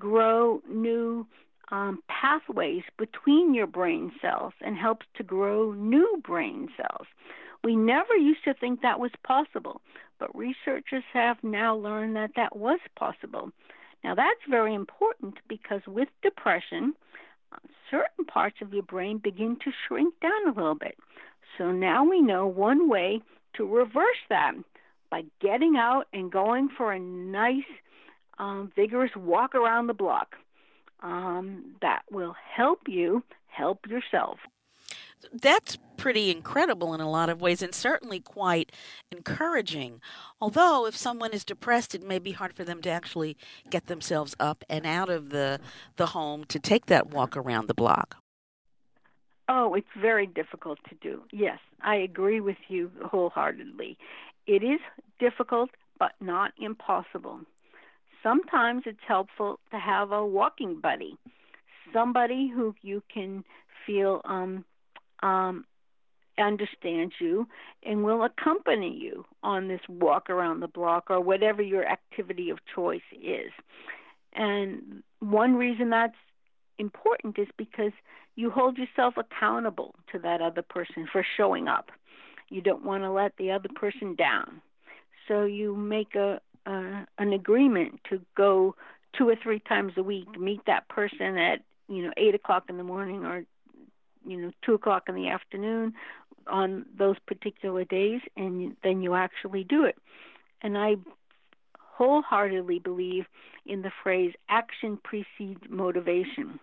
grow 0.00 0.60
new 0.68 1.24
um, 1.70 2.00
pathways 2.08 2.82
between 2.98 3.54
your 3.54 3.68
brain 3.68 4.10
cells 4.20 4.52
and 4.60 4.76
helps 4.76 5.06
to 5.14 5.22
grow 5.22 5.70
new 5.74 6.20
brain 6.26 6.68
cells. 6.76 7.06
We 7.62 7.76
never 7.76 8.16
used 8.16 8.42
to 8.46 8.54
think 8.54 8.82
that 8.82 8.98
was 8.98 9.12
possible, 9.24 9.80
but 10.18 10.34
researchers 10.34 11.04
have 11.12 11.36
now 11.44 11.76
learned 11.76 12.16
that 12.16 12.32
that 12.34 12.56
was 12.56 12.80
possible. 12.96 13.52
Now, 14.02 14.16
that's 14.16 14.40
very 14.50 14.74
important 14.74 15.34
because 15.48 15.82
with 15.86 16.08
depression, 16.20 16.94
certain 17.92 18.24
parts 18.24 18.56
of 18.60 18.74
your 18.74 18.82
brain 18.82 19.18
begin 19.18 19.56
to 19.62 19.70
shrink 19.86 20.14
down 20.20 20.48
a 20.48 20.52
little 20.52 20.74
bit. 20.74 20.98
So 21.58 21.70
now 21.70 22.04
we 22.04 22.20
know 22.20 22.48
one 22.48 22.88
way 22.88 23.22
to 23.58 23.66
reverse 23.66 24.16
that 24.30 24.54
by 25.10 25.24
getting 25.40 25.76
out 25.76 26.06
and 26.12 26.32
going 26.32 26.68
for 26.74 26.92
a 26.92 26.98
nice, 26.98 27.62
um, 28.38 28.72
vigorous 28.74 29.14
walk 29.16 29.54
around 29.54 29.86
the 29.86 29.94
block. 29.94 30.36
Um, 31.00 31.76
that 31.80 32.02
will 32.10 32.34
help 32.56 32.80
you 32.88 33.22
help 33.46 33.86
yourself. 33.86 34.38
That's 35.32 35.78
pretty 35.96 36.30
incredible 36.30 36.94
in 36.94 37.00
a 37.00 37.10
lot 37.10 37.28
of 37.28 37.40
ways 37.40 37.60
and 37.60 37.74
certainly 37.74 38.20
quite 38.20 38.72
encouraging. 39.10 40.00
Although, 40.40 40.86
if 40.86 40.96
someone 40.96 41.32
is 41.32 41.44
depressed, 41.44 41.94
it 41.94 42.02
may 42.02 42.18
be 42.18 42.32
hard 42.32 42.54
for 42.54 42.64
them 42.64 42.80
to 42.82 42.90
actually 42.90 43.36
get 43.68 43.86
themselves 43.86 44.34
up 44.38 44.64
and 44.68 44.86
out 44.86 45.08
of 45.08 45.30
the, 45.30 45.60
the 45.96 46.06
home 46.06 46.44
to 46.44 46.58
take 46.58 46.86
that 46.86 47.10
walk 47.10 47.36
around 47.36 47.66
the 47.66 47.74
block. 47.74 48.16
Oh, 49.48 49.74
it's 49.74 49.86
very 50.00 50.26
difficult 50.26 50.78
to 50.88 50.94
do. 50.96 51.22
Yes, 51.32 51.58
I 51.82 51.96
agree 51.96 52.40
with 52.40 52.58
you 52.68 52.90
wholeheartedly. 53.04 53.96
It 54.46 54.62
is 54.62 54.80
difficult, 55.18 55.70
but 55.98 56.12
not 56.20 56.52
impossible. 56.60 57.40
Sometimes 58.22 58.82
it's 58.86 58.98
helpful 59.06 59.58
to 59.70 59.78
have 59.78 60.12
a 60.12 60.24
walking 60.26 60.80
buddy, 60.80 61.16
somebody 61.92 62.50
who 62.54 62.74
you 62.82 63.02
can 63.12 63.44
feel 63.86 64.20
um, 64.24 64.64
um, 65.22 65.64
understands 66.38 67.14
you 67.20 67.46
and 67.84 68.04
will 68.04 68.24
accompany 68.24 68.96
you 68.96 69.24
on 69.42 69.68
this 69.68 69.80
walk 69.88 70.30
around 70.30 70.60
the 70.60 70.68
block 70.68 71.06
or 71.10 71.20
whatever 71.20 71.62
your 71.62 71.86
activity 71.86 72.50
of 72.50 72.58
choice 72.74 73.00
is. 73.12 73.50
And 74.34 75.02
one 75.20 75.54
reason 75.54 75.90
that's 75.90 76.14
important 76.78 77.38
is 77.38 77.48
because 77.56 77.92
you 78.36 78.50
hold 78.50 78.78
yourself 78.78 79.14
accountable 79.16 79.94
to 80.12 80.18
that 80.20 80.40
other 80.40 80.62
person 80.62 81.08
for 81.10 81.24
showing 81.36 81.68
up. 81.68 81.90
You 82.50 82.60
don't 82.60 82.84
want 82.84 83.02
to 83.02 83.10
let 83.10 83.36
the 83.36 83.50
other 83.50 83.68
person 83.74 84.14
down. 84.14 84.62
So 85.26 85.44
you 85.44 85.76
make 85.76 86.14
a, 86.14 86.40
a 86.66 87.06
an 87.18 87.32
agreement 87.32 88.00
to 88.10 88.20
go 88.36 88.74
two 89.16 89.28
or 89.28 89.36
three 89.42 89.60
times 89.60 89.92
a 89.96 90.02
week, 90.02 90.38
meet 90.38 90.60
that 90.66 90.88
person 90.88 91.36
at 91.36 91.60
you 91.88 92.02
know 92.02 92.12
eight 92.16 92.34
o'clock 92.34 92.64
in 92.68 92.76
the 92.76 92.84
morning 92.84 93.24
or 93.24 93.44
you 94.26 94.40
know 94.40 94.50
two 94.64 94.74
o'clock 94.74 95.04
in 95.08 95.14
the 95.14 95.28
afternoon 95.28 95.92
on 96.46 96.86
those 96.98 97.16
particular 97.26 97.84
days, 97.84 98.20
and 98.36 98.74
then 98.82 99.02
you 99.02 99.14
actually 99.14 99.64
do 99.64 99.84
it. 99.84 99.96
And 100.62 100.78
I 100.78 100.94
wholeheartedly 101.78 102.78
believe 102.78 103.24
in 103.66 103.82
the 103.82 103.90
phrase 104.02 104.32
action 104.48 104.98
precedes 105.02 105.62
motivation. 105.68 106.58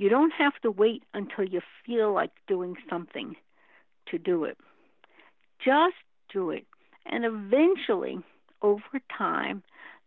You 0.00 0.08
don't 0.08 0.32
have 0.32 0.54
to 0.62 0.70
wait 0.70 1.02
until 1.12 1.44
you 1.44 1.60
feel 1.84 2.14
like 2.14 2.30
doing 2.48 2.74
something 2.88 3.36
to 4.10 4.16
do 4.16 4.44
it. 4.44 4.56
Just 5.62 5.96
do 6.32 6.48
it. 6.48 6.64
And 7.04 7.26
eventually, 7.26 8.18
over 8.62 8.98
time, 9.14 9.62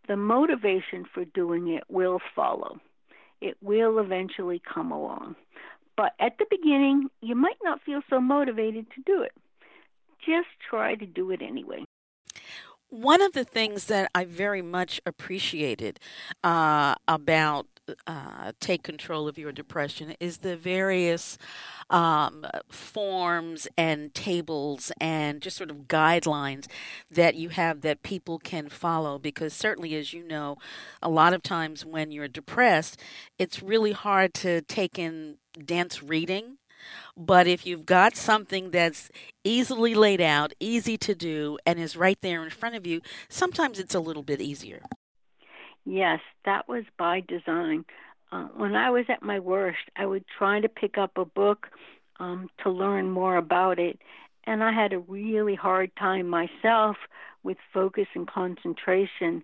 the 0.07 0.17
motivation 0.17 1.05
for 1.13 1.25
doing 1.25 1.67
it 1.67 1.83
will 1.89 2.19
follow. 2.35 2.79
It 3.39 3.55
will 3.61 3.99
eventually 3.99 4.59
come 4.73 4.91
along. 4.91 5.35
But 5.95 6.13
at 6.19 6.39
the 6.39 6.47
beginning, 6.49 7.09
you 7.21 7.35
might 7.35 7.59
not 7.63 7.79
feel 7.83 8.01
so 8.09 8.19
motivated 8.19 8.87
to 8.95 9.01
do 9.05 9.21
it. 9.21 9.33
Just 10.25 10.47
try 10.67 10.95
to 10.95 11.05
do 11.05 11.29
it 11.29 11.43
anyway. 11.43 11.85
One 12.89 13.21
of 13.21 13.33
the 13.33 13.43
things 13.43 13.85
that 13.85 14.09
I 14.15 14.25
very 14.25 14.63
much 14.63 15.01
appreciated 15.05 15.99
uh, 16.43 16.95
about 17.07 17.67
uh, 18.07 18.51
take 18.59 18.83
control 18.83 19.27
of 19.27 19.37
your 19.37 19.51
depression 19.51 20.15
is 20.19 20.39
the 20.39 20.55
various 20.55 21.37
um, 21.89 22.45
forms 22.69 23.67
and 23.77 24.13
tables 24.13 24.91
and 24.99 25.41
just 25.41 25.57
sort 25.57 25.69
of 25.69 25.87
guidelines 25.87 26.67
that 27.11 27.35
you 27.35 27.49
have 27.49 27.81
that 27.81 28.03
people 28.03 28.39
can 28.39 28.69
follow. 28.69 29.19
Because 29.19 29.53
certainly, 29.53 29.95
as 29.95 30.13
you 30.13 30.23
know, 30.23 30.57
a 31.01 31.09
lot 31.09 31.33
of 31.33 31.43
times 31.43 31.85
when 31.85 32.11
you're 32.11 32.27
depressed, 32.27 32.99
it's 33.37 33.61
really 33.61 33.91
hard 33.91 34.33
to 34.35 34.61
take 34.61 34.97
in 34.97 35.37
dense 35.65 36.01
reading. 36.01 36.57
But 37.15 37.47
if 37.47 37.65
you've 37.65 37.85
got 37.85 38.15
something 38.15 38.71
that's 38.71 39.09
easily 39.43 39.95
laid 39.95 40.19
out, 40.19 40.53
easy 40.59 40.97
to 40.97 41.15
do, 41.15 41.57
and 41.65 41.79
is 41.79 41.95
right 41.95 42.17
there 42.21 42.43
in 42.43 42.49
front 42.49 42.75
of 42.75 42.85
you, 42.85 43.01
sometimes 43.29 43.79
it's 43.79 43.95
a 43.95 43.99
little 43.99 44.23
bit 44.23 44.41
easier. 44.41 44.81
Yes, 45.85 46.19
that 46.45 46.67
was 46.67 46.83
by 46.97 47.21
design. 47.21 47.85
uh, 48.31 48.47
when 48.55 48.75
I 48.75 48.89
was 48.89 49.05
at 49.09 49.21
my 49.21 49.39
worst, 49.39 49.89
I 49.95 50.05
would 50.05 50.25
try 50.27 50.59
to 50.59 50.69
pick 50.69 50.97
up 50.97 51.17
a 51.17 51.25
book 51.25 51.67
um, 52.19 52.49
to 52.63 52.69
learn 52.69 53.09
more 53.11 53.37
about 53.37 53.79
it, 53.79 53.99
and 54.45 54.63
I 54.63 54.71
had 54.71 54.93
a 54.93 54.99
really 54.99 55.55
hard 55.55 55.91
time 55.95 56.27
myself 56.27 56.97
with 57.43 57.57
focus 57.73 58.07
and 58.15 58.27
concentration. 58.27 59.43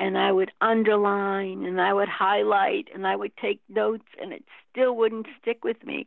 And 0.00 0.16
I 0.16 0.30
would 0.30 0.52
underline 0.60 1.64
and 1.64 1.80
I 1.80 1.92
would 1.92 2.08
highlight 2.08 2.88
and 2.94 3.04
I 3.06 3.16
would 3.16 3.36
take 3.36 3.60
notes, 3.68 4.04
and 4.20 4.32
it 4.32 4.44
still 4.70 4.94
wouldn't 4.94 5.26
stick 5.42 5.64
with 5.64 5.84
me. 5.84 6.06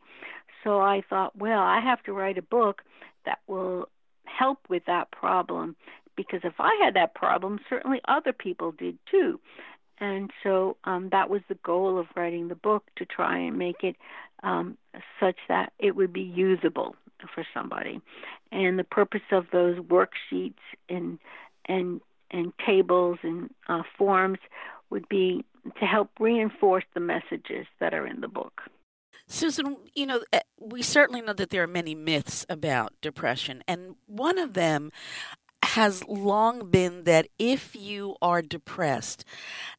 So 0.63 0.79
I 0.79 1.01
thought, 1.09 1.35
well, 1.37 1.59
I 1.59 1.81
have 1.81 2.01
to 2.03 2.13
write 2.13 2.37
a 2.37 2.41
book 2.41 2.83
that 3.25 3.39
will 3.47 3.89
help 4.25 4.59
with 4.69 4.85
that 4.85 5.11
problem 5.11 5.75
because 6.15 6.41
if 6.43 6.53
I 6.59 6.77
had 6.83 6.95
that 6.95 7.15
problem, 7.15 7.59
certainly 7.69 8.01
other 8.07 8.33
people 8.33 8.71
did 8.71 8.97
too. 9.09 9.39
And 9.99 10.31
so 10.43 10.77
um, 10.83 11.09
that 11.11 11.29
was 11.29 11.41
the 11.47 11.57
goal 11.63 11.99
of 11.99 12.07
writing 12.15 12.47
the 12.47 12.55
book 12.55 12.83
to 12.97 13.05
try 13.05 13.37
and 13.37 13.57
make 13.57 13.83
it 13.83 13.95
um, 14.41 14.77
such 15.19 15.37
that 15.47 15.73
it 15.77 15.95
would 15.95 16.11
be 16.11 16.21
usable 16.21 16.95
for 17.33 17.45
somebody. 17.53 18.01
And 18.51 18.79
the 18.79 18.83
purpose 18.83 19.21
of 19.31 19.45
those 19.51 19.77
worksheets 19.77 20.55
and 20.89 21.19
and 21.65 22.01
and 22.31 22.53
tables 22.65 23.19
and 23.23 23.53
uh, 23.67 23.83
forms 23.97 24.39
would 24.89 25.07
be 25.07 25.45
to 25.79 25.85
help 25.85 26.09
reinforce 26.19 26.85
the 26.93 26.99
messages 26.99 27.67
that 27.79 27.93
are 27.93 28.07
in 28.07 28.21
the 28.21 28.27
book. 28.27 28.61
Susan, 29.27 29.77
you 29.95 30.05
know, 30.05 30.21
eh, 30.33 30.41
we 30.59 30.81
certainly 30.81 31.21
know 31.21 31.33
that 31.33 31.51
there 31.51 31.63
are 31.63 31.67
many 31.67 31.95
myths 31.95 32.45
about 32.49 32.93
depression, 33.01 33.63
and 33.67 33.95
one 34.07 34.37
of 34.37 34.53
them 34.53 34.91
has 35.75 36.03
long 36.05 36.69
been 36.69 37.05
that 37.05 37.27
if 37.39 37.75
you 37.75 38.15
are 38.21 38.41
depressed, 38.41 39.23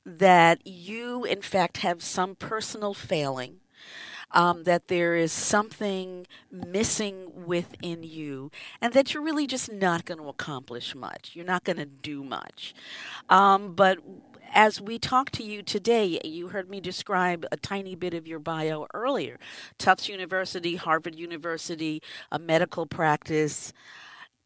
that 0.07 0.67
you 0.67 1.25
in 1.25 1.43
fact 1.43 1.79
have 1.79 2.03
some 2.03 2.35
personal 2.35 2.95
failing. 2.95 3.57
Um, 4.35 4.65
that 4.65 4.89
there 4.89 5.15
is 5.15 5.31
something 5.31 6.27
missing 6.51 7.45
within 7.45 8.03
you, 8.03 8.51
and 8.81 8.95
that 8.95 9.13
you're 9.13 9.23
really 9.23 9.47
just 9.47 9.71
not 9.71 10.07
going 10.07 10.17
to 10.17 10.29
accomplish 10.29 10.95
much. 10.95 11.33
You're 11.35 11.45
not 11.45 11.65
going 11.65 11.77
to 11.77 11.85
do 11.85 12.25
much. 12.25 12.73
Um, 13.29 13.75
but 13.75 13.99
as 14.55 14.81
we 14.81 14.99
talk 14.99 15.31
to 15.33 15.43
you 15.43 15.63
today, 15.63 16.19
you 16.25 16.49
heard 16.49 16.71
me 16.71 16.81
describe 16.81 17.45
a 17.53 17.59
tiny 17.59 17.95
bit 17.95 18.15
of 18.15 18.27
your 18.27 18.39
bio 18.39 18.87
earlier 18.95 19.39
Tufts 19.77 20.09
University, 20.09 20.77
Harvard 20.77 21.15
University, 21.15 22.03
a 22.31 22.39
medical 22.39 22.87
practice. 22.87 23.75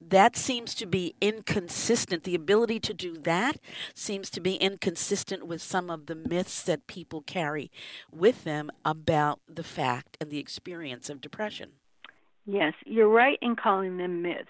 That 0.01 0.37
seems 0.37 0.75
to 0.77 0.87
be 0.87 1.15
inconsistent. 1.21 2.25
The 2.25 2.35
ability 2.35 2.81
to 2.81 2.95
do 2.95 3.17
that 3.19 3.57
seems 3.95 4.31
to 4.31 4.41
be 4.41 4.57
inconsistent 4.57 5.47
with 5.47 5.63
some 5.63 5.91
of 5.91 6.07
the 6.07 6.15
myths 6.15 6.63
that 6.65 6.87
people 6.87 7.23
carry 7.23 7.71
with 8.13 8.45
them 8.45 8.71
about 8.85 9.41
the 9.49 9.65
fact 9.65 10.17
and 10.21 10.31
the 10.31 10.39
experience 10.39 11.09
of 11.09 11.21
depression. 11.21 11.73
Yes, 12.45 12.75
you're 12.85 13.09
right 13.09 13.39
in 13.41 13.57
calling 13.57 13.97
them 13.97 14.23
myths. 14.23 14.49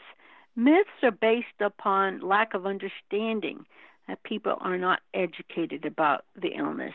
Myths 0.56 0.90
are 1.02 1.10
based 1.10 1.60
upon 1.60 2.20
lack 2.20 2.54
of 2.54 2.66
understanding 2.66 3.64
that 4.08 4.22
people 4.22 4.56
are 4.60 4.78
not 4.78 5.00
educated 5.14 5.84
about 5.84 6.24
the 6.40 6.54
illness. 6.56 6.94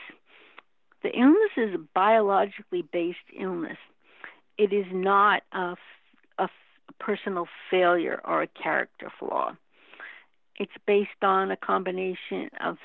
The 1.02 1.10
illness 1.10 1.50
is 1.56 1.74
a 1.74 1.84
biologically 1.94 2.82
based 2.82 3.18
illness. 3.38 3.78
It 4.58 4.72
is 4.72 4.86
not 4.92 5.42
a, 5.52 5.76
a 6.88 7.04
personal 7.04 7.46
failure 7.70 8.20
or 8.24 8.42
a 8.42 8.46
character 8.46 9.10
flaw. 9.18 9.56
It's 10.58 10.72
based 10.86 11.22
on 11.22 11.50
a 11.50 11.56
combination 11.56 12.50
of 12.60 12.78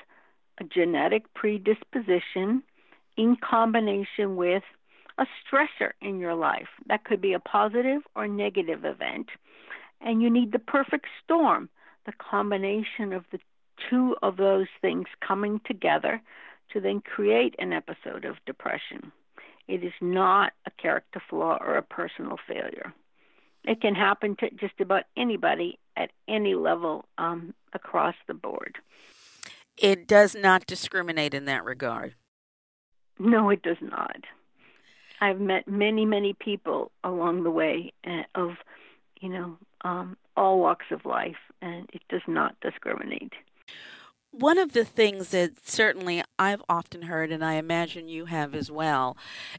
a 0.58 0.64
genetic 0.64 1.32
predisposition 1.34 2.62
in 3.16 3.36
combination 3.36 4.36
with 4.36 4.62
a 5.18 5.26
stressor 5.44 5.92
in 6.00 6.18
your 6.18 6.34
life. 6.34 6.68
That 6.86 7.04
could 7.04 7.20
be 7.20 7.32
a 7.32 7.40
positive 7.40 8.02
or 8.14 8.28
negative 8.28 8.84
event. 8.84 9.28
And 10.00 10.22
you 10.22 10.30
need 10.30 10.52
the 10.52 10.60
perfect 10.60 11.06
storm, 11.24 11.68
the 12.06 12.12
combination 12.12 13.12
of 13.12 13.24
the 13.32 13.40
two 13.90 14.16
of 14.22 14.36
those 14.36 14.66
things 14.80 15.06
coming 15.26 15.60
together 15.66 16.20
to 16.72 16.80
then 16.80 17.00
create 17.00 17.54
an 17.58 17.72
episode 17.72 18.24
of 18.24 18.36
depression. 18.46 19.12
It 19.66 19.84
is 19.84 19.92
not 20.00 20.52
a 20.66 20.70
character 20.70 21.20
flaw 21.28 21.58
or 21.60 21.76
a 21.76 21.82
personal 21.82 22.38
failure. 22.46 22.92
It 23.68 23.82
can 23.82 23.94
happen 23.94 24.34
to 24.36 24.48
just 24.52 24.80
about 24.80 25.04
anybody 25.14 25.78
at 25.94 26.10
any 26.26 26.54
level 26.54 27.04
um, 27.18 27.52
across 27.74 28.14
the 28.26 28.32
board. 28.32 28.78
It 29.76 30.08
does 30.08 30.34
not 30.34 30.66
discriminate 30.66 31.34
in 31.34 31.44
that 31.44 31.64
regard. 31.64 32.14
No, 33.18 33.50
it 33.50 33.60
does 33.60 33.76
not. 33.82 34.24
I've 35.20 35.38
met 35.38 35.68
many, 35.68 36.06
many 36.06 36.32
people 36.32 36.92
along 37.04 37.42
the 37.42 37.50
way 37.50 37.92
uh, 38.06 38.22
of, 38.34 38.52
you 39.20 39.28
know, 39.28 39.58
um, 39.82 40.16
all 40.34 40.60
walks 40.60 40.86
of 40.90 41.04
life, 41.04 41.36
and 41.60 41.90
it 41.92 42.00
does 42.08 42.22
not 42.26 42.56
discriminate. 42.62 43.34
One 44.30 44.58
of 44.58 44.72
the 44.72 44.84
things 44.84 45.30
that 45.30 45.66
certainly 45.66 46.22
I've 46.38 46.62
often 46.68 47.02
heard, 47.02 47.32
and 47.32 47.42
I 47.42 47.54
imagine 47.54 48.08
you 48.08 48.26
have 48.26 48.54
as 48.54 48.70
well, 48.70 49.16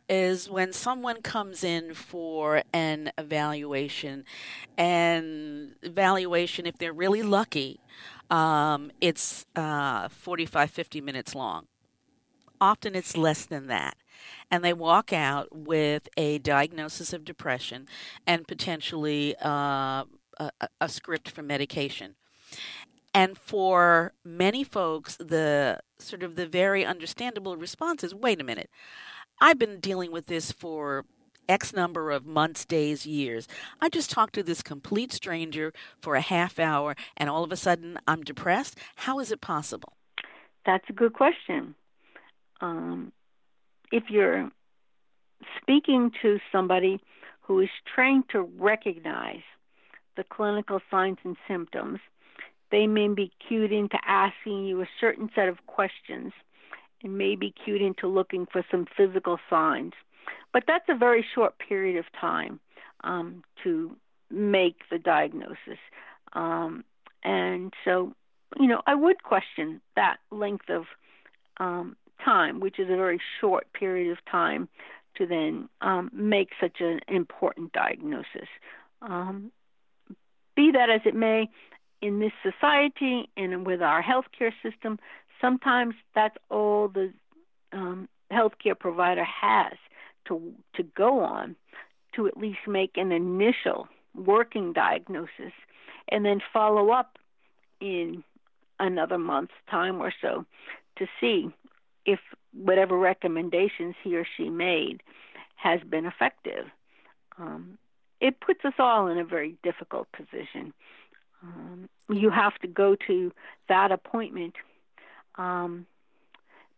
is 0.07 0.47
when 0.47 0.73
someone 0.73 1.23
comes 1.23 1.63
in 1.63 1.95
for 1.95 2.61
an 2.71 3.11
evaluation, 3.17 4.25
and 4.77 5.73
evaluation, 5.81 6.67
if 6.67 6.77
they're 6.77 6.93
really 6.93 7.23
lucky, 7.23 7.79
um, 8.29 8.91
it's 9.01 9.47
uh, 9.55 10.07
45, 10.09 10.69
50 10.69 11.01
minutes 11.01 11.33
long. 11.33 11.65
Often 12.61 12.93
it's 12.93 13.17
less 13.17 13.45
than 13.45 13.67
that. 13.67 13.97
And 14.51 14.63
they 14.63 14.73
walk 14.73 15.11
out 15.11 15.47
with 15.51 16.07
a 16.15 16.37
diagnosis 16.37 17.11
of 17.11 17.25
depression 17.25 17.87
and 18.27 18.47
potentially 18.47 19.35
uh, 19.43 20.03
a, 20.37 20.51
a 20.79 20.89
script 20.89 21.31
for 21.31 21.41
medication. 21.41 22.15
And 23.13 23.37
for 23.37 24.13
many 24.23 24.63
folks, 24.63 25.17
the 25.17 25.79
sort 25.97 26.23
of 26.23 26.35
the 26.35 26.45
very 26.45 26.85
understandable 26.85 27.57
response 27.57 28.03
is 28.03 28.13
wait 28.13 28.39
a 28.39 28.43
minute, 28.43 28.69
I've 29.41 29.57
been 29.57 29.79
dealing 29.79 30.11
with 30.11 30.27
this 30.27 30.51
for 30.51 31.05
X 31.47 31.73
number 31.73 32.11
of 32.11 32.25
months, 32.25 32.63
days, 32.63 33.07
years. 33.07 33.47
I 33.81 33.89
just 33.89 34.11
talked 34.11 34.35
to 34.35 34.43
this 34.43 34.61
complete 34.61 35.11
stranger 35.11 35.73
for 36.01 36.15
a 36.15 36.21
half 36.21 36.59
hour 36.59 36.95
and 37.17 37.29
all 37.29 37.43
of 37.43 37.51
a 37.51 37.57
sudden 37.57 37.97
I'm 38.07 38.21
depressed. 38.21 38.77
How 38.95 39.19
is 39.19 39.31
it 39.31 39.41
possible? 39.41 39.93
That's 40.65 40.85
a 40.89 40.93
good 40.93 41.13
question. 41.13 41.73
Um, 42.61 43.11
if 43.91 44.03
you're 44.09 44.51
speaking 45.59 46.11
to 46.21 46.39
somebody 46.51 46.99
who 47.41 47.59
is 47.61 47.69
trained 47.95 48.25
to 48.29 48.41
recognize 48.41 49.41
the 50.15 50.23
clinical 50.23 50.79
signs 50.91 51.17
and 51.23 51.35
symptoms, 51.47 51.99
they 52.71 52.87
may 52.87 53.07
be 53.07 53.31
cued 53.47 53.71
into 53.71 53.97
asking 54.05 54.65
you 54.65 54.81
a 54.81 54.89
certain 54.99 55.29
set 55.35 55.47
of 55.47 55.65
questions 55.67 56.33
and 57.03 57.17
may 57.17 57.35
be 57.35 57.53
cued 57.63 57.81
into 57.81 58.07
looking 58.07 58.45
for 58.51 58.63
some 58.69 58.85
physical 58.95 59.39
signs. 59.49 59.93
But 60.53 60.63
that's 60.67 60.85
a 60.89 60.95
very 60.95 61.25
short 61.35 61.55
period 61.59 61.97
of 61.97 62.05
time 62.19 62.59
um, 63.03 63.43
to 63.63 63.95
make 64.29 64.81
the 64.91 64.99
diagnosis. 64.99 65.79
Um, 66.33 66.83
and 67.23 67.73
so, 67.85 68.13
you 68.59 68.67
know, 68.67 68.81
I 68.85 68.95
would 68.95 69.23
question 69.23 69.81
that 69.95 70.17
length 70.31 70.69
of 70.69 70.85
um, 71.57 71.95
time, 72.23 72.59
which 72.59 72.79
is 72.79 72.89
a 72.89 72.95
very 72.95 73.19
short 73.39 73.71
period 73.73 74.11
of 74.11 74.17
time 74.29 74.67
to 75.17 75.25
then 75.25 75.69
um, 75.81 76.09
make 76.13 76.49
such 76.59 76.77
an 76.79 76.99
important 77.07 77.73
diagnosis. 77.73 78.47
Um, 79.01 79.51
be 80.55 80.71
that 80.73 80.89
as 80.89 81.01
it 81.05 81.15
may, 81.15 81.49
in 82.01 82.19
this 82.19 82.31
society 82.43 83.29
and 83.35 83.65
with 83.65 83.81
our 83.81 84.03
healthcare 84.03 84.51
system, 84.63 84.99
sometimes 85.41 85.95
that's 86.15 86.37
all 86.49 86.87
the 86.87 87.11
um, 87.71 88.07
healthcare 88.31 88.77
provider 88.77 89.23
has 89.23 89.73
to 90.27 90.53
to 90.75 90.83
go 90.83 91.19
on 91.19 91.55
to 92.15 92.27
at 92.27 92.37
least 92.37 92.59
make 92.67 92.97
an 92.97 93.11
initial 93.11 93.87
working 94.15 94.73
diagnosis 94.73 95.53
and 96.09 96.25
then 96.25 96.39
follow 96.51 96.91
up 96.91 97.17
in 97.79 98.23
another 98.79 99.17
month's 99.17 99.53
time 99.69 100.01
or 100.01 100.11
so 100.21 100.45
to 100.97 101.05
see 101.19 101.49
if 102.05 102.19
whatever 102.53 102.97
recommendations 102.97 103.95
he 104.03 104.15
or 104.15 104.25
she 104.37 104.49
made 104.49 105.01
has 105.55 105.79
been 105.89 106.05
effective. 106.05 106.65
Um, 107.37 107.77
it 108.19 108.39
puts 108.41 108.65
us 108.65 108.73
all 108.79 109.07
in 109.07 109.17
a 109.17 109.23
very 109.23 109.55
difficult 109.63 110.07
position 110.11 110.73
um, 111.43 111.89
you 112.09 112.29
have 112.29 112.57
to 112.59 112.67
go 112.67 112.95
to 113.07 113.31
that 113.67 113.91
appointment 113.91 114.55
um, 115.37 115.85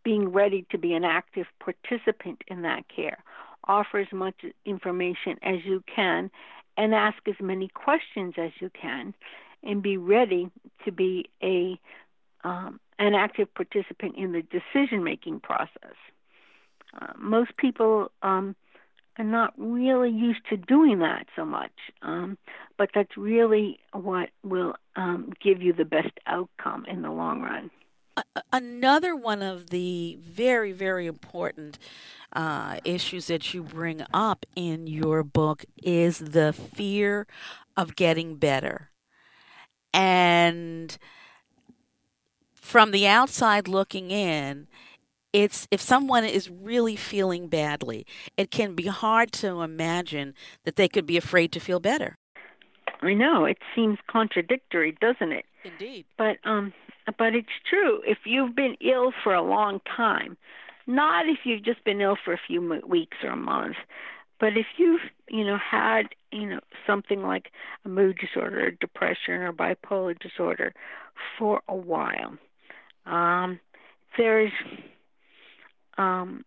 being 0.04 0.30
ready 0.30 0.65
to 0.71 0.78
be 0.78 0.93
an 0.93 1.04
active 1.04 1.47
participant 1.60 2.41
in 2.47 2.62
that 2.63 2.84
care. 2.93 3.24
Offer 3.67 4.00
as 4.00 4.12
much 4.12 4.36
information 4.65 5.38
as 5.43 5.58
you 5.65 5.84
can 5.93 6.32
and 6.78 6.95
ask 6.95 7.17
as 7.28 7.36
many 7.39 7.67
questions 7.67 8.34
as 8.38 8.52
you 8.60 8.69
can 8.69 9.13
and 9.63 9.84
be 9.84 9.97
ready 9.97 10.50
to 10.86 10.91
be 10.91 11.30
a 11.43 11.80
um, 12.43 12.80
an 12.97 13.13
active 13.13 13.54
participant 13.54 14.15
in 14.15 14.32
the 14.32 14.41
decision 14.41 15.04
making 15.04 15.39
process. 15.39 15.95
Uh, 17.00 17.13
most 17.17 17.56
people 17.58 18.12
um, 18.24 18.56
are 19.17 19.26
not 19.26 19.54
really 19.58 20.10
used 20.10 20.41
to 20.50 20.58
doing 20.58 21.00
that 21.00 21.28
so 21.36 21.45
much, 21.45 21.71
um, 22.02 22.38
but 22.78 22.89
that's 22.93 23.17
really 23.17 23.80
what 23.91 24.30
will 24.43 24.76
um, 24.95 25.34
give 25.43 25.62
you 25.62 25.74
the 25.74 25.86
best 25.86 26.17
outcome 26.28 26.86
in 26.86 27.02
the 27.02 27.12
long 27.12 27.41
run. 27.41 27.69
Another 28.52 29.15
one 29.15 29.41
of 29.41 29.69
the 29.69 30.17
very, 30.21 30.71
very 30.71 31.08
important 31.08 31.80
uh, 32.34 32.78
issues 32.84 33.28
that 33.28 33.54
you 33.54 33.63
bring 33.63 34.04
up 34.13 34.45
in 34.56 34.88
your 34.88 35.24
book 35.24 35.65
is 35.82 36.19
the 36.19 36.54
fear 36.54 37.26
of 37.78 37.95
getting 37.95 38.36
better. 38.36 38.89
And 39.93 40.97
from 42.54 42.91
the 42.91 43.08
outside 43.08 43.67
looking 43.67 44.12
in, 44.12 44.67
it's 45.34 45.67
if 45.72 45.82
someone 45.82 46.26
is 46.26 46.50
really 46.50 46.96
feeling 46.96 47.48
badly, 47.48 48.06
it 48.38 48.52
can 48.52 48.76
be 48.76 48.88
hard 48.88 49.32
to 49.34 49.62
imagine 49.62 50.34
that 50.65 50.76
they 50.76 50.88
could 50.88 51.06
be 51.06 51.17
afraid 51.17 51.52
to 51.54 51.60
feel 51.60 51.80
better. 51.80 52.17
I 53.02 53.13
know 53.13 53.46
it 53.46 53.58
seems 53.76 53.98
contradictory, 54.08 54.96
doesn't 55.02 55.32
it? 55.32 55.46
Indeed. 55.63 56.06
But 56.17 56.38
um, 56.44 56.74
but 57.17 57.36
it's 57.36 57.48
true. 57.70 58.02
If 58.06 58.20
you've 58.26 58.56
been 58.56 58.76
ill 58.82 59.12
for 59.24 59.34
a 59.34 59.41
long 59.41 59.82
time, 59.96 60.38
not 60.88 61.28
if 61.28 61.39
you've 61.44 61.63
just 61.63 61.84
been 61.84 62.02
ill 62.02 62.17
for 62.24 62.34
a 62.34 62.39
few 62.48 62.82
weeks 62.88 63.17
or 63.24 63.32
a 63.32 63.36
month, 63.36 63.78
but 64.39 64.58
if 64.58 64.65
you've 64.78 65.02
you 65.30 65.46
know 65.46 65.58
had 65.58 66.10
you 66.32 66.48
know 66.48 66.60
something 66.86 67.24
like 67.24 67.52
a 67.86 67.89
mood 67.89 68.17
disorder, 68.20 68.72
depression, 68.72 69.36
or 69.36 69.54
bipolar 69.54 70.17
disorder 70.20 70.74
for 71.38 71.62
a 71.67 71.76
while, 71.76 72.38
um, 73.06 73.60
there's 74.17 74.52
um, 76.02 76.44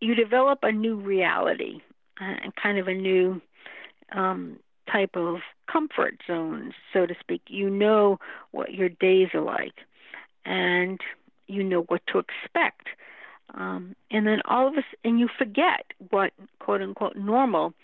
you 0.00 0.14
develop 0.14 0.60
a 0.62 0.72
new 0.72 0.96
reality 0.96 1.80
uh, 2.20 2.36
and 2.42 2.52
kind 2.56 2.78
of 2.78 2.88
a 2.88 2.94
new 2.94 3.40
um, 4.12 4.58
type 4.90 5.10
of 5.14 5.36
comfort 5.70 6.14
zone, 6.26 6.72
so 6.92 7.06
to 7.06 7.14
speak. 7.20 7.42
You 7.48 7.68
know 7.68 8.18
what 8.52 8.72
your 8.72 8.88
days 8.88 9.28
are 9.34 9.42
like, 9.42 9.74
and 10.44 11.00
you 11.46 11.62
know 11.62 11.82
what 11.82 12.02
to 12.12 12.18
expect. 12.18 12.88
Um, 13.54 13.94
and 14.10 14.26
then 14.26 14.40
all 14.46 14.66
of 14.66 14.74
us, 14.74 14.84
and 15.04 15.20
you 15.20 15.28
forget 15.38 15.86
what 16.10 16.32
quote 16.58 16.82
unquote 16.82 17.16
normal 17.16 17.74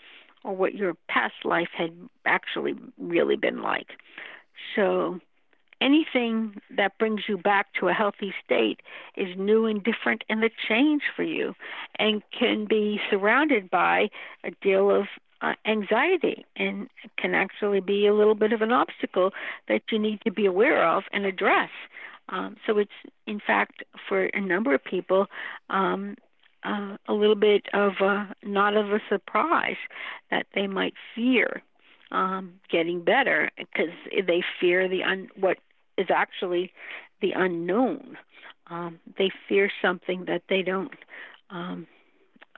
or 0.43 0.55
what 0.55 0.75
your 0.75 0.95
past 1.07 1.45
life 1.45 1.69
had 1.77 1.91
actually 2.25 2.73
really 2.97 3.37
been 3.37 3.61
like. 3.61 3.87
So 4.75 5.19
anything 5.83 6.55
that 6.77 6.97
brings 6.97 7.21
you 7.27 7.37
back 7.37 7.67
to 7.79 7.89
a 7.89 7.93
healthy 7.93 8.33
state 8.43 8.79
is 9.17 9.27
new 9.37 9.65
and 9.65 9.83
different 9.83 10.23
and 10.29 10.43
a 10.43 10.49
change 10.67 11.01
for 11.15 11.23
you 11.23 11.53
and 11.99 12.23
can 12.37 12.65
be 12.65 12.99
surrounded 13.09 13.69
by 13.69 14.09
a 14.43 14.51
deal 14.61 14.89
of 14.89 15.07
uh, 15.41 15.53
anxiety 15.65 16.45
and 16.55 16.87
can 17.17 17.35
actually 17.35 17.81
be 17.81 18.07
a 18.07 18.13
little 18.13 18.35
bit 18.35 18.53
of 18.53 18.61
an 18.61 18.71
obstacle 18.71 19.31
that 19.67 19.81
you 19.91 19.99
need 19.99 20.19
to 20.21 20.31
be 20.31 20.45
aware 20.45 20.87
of 20.87 21.03
and 21.11 21.25
address. 21.25 21.69
Um, 22.29 22.55
so 22.65 22.77
it's, 22.77 22.91
in 23.27 23.41
fact, 23.45 23.83
for 24.07 24.25
a 24.27 24.39
number 24.39 24.73
of 24.73 24.83
people, 24.83 25.27
um, 25.69 26.15
uh, 26.63 26.95
a 27.09 27.13
little 27.13 27.35
bit 27.35 27.65
of 27.73 27.93
a, 27.99 28.33
not 28.41 28.77
of 28.77 28.93
a 28.93 29.01
surprise 29.09 29.75
that 30.31 30.45
they 30.55 30.65
might 30.65 30.93
fear 31.13 31.61
um, 32.13 32.53
getting 32.71 33.03
better 33.03 33.51
because 33.57 33.93
they 34.09 34.41
fear 34.61 34.87
the 34.87 35.03
un- 35.03 35.27
what 35.35 35.57
is 35.97 36.07
actually 36.13 36.71
the 37.21 37.31
unknown. 37.31 38.17
Um, 38.67 38.99
they 39.17 39.29
fear 39.47 39.69
something 39.81 40.25
that 40.25 40.43
they 40.49 40.61
don't 40.61 40.93
um, 41.49 41.87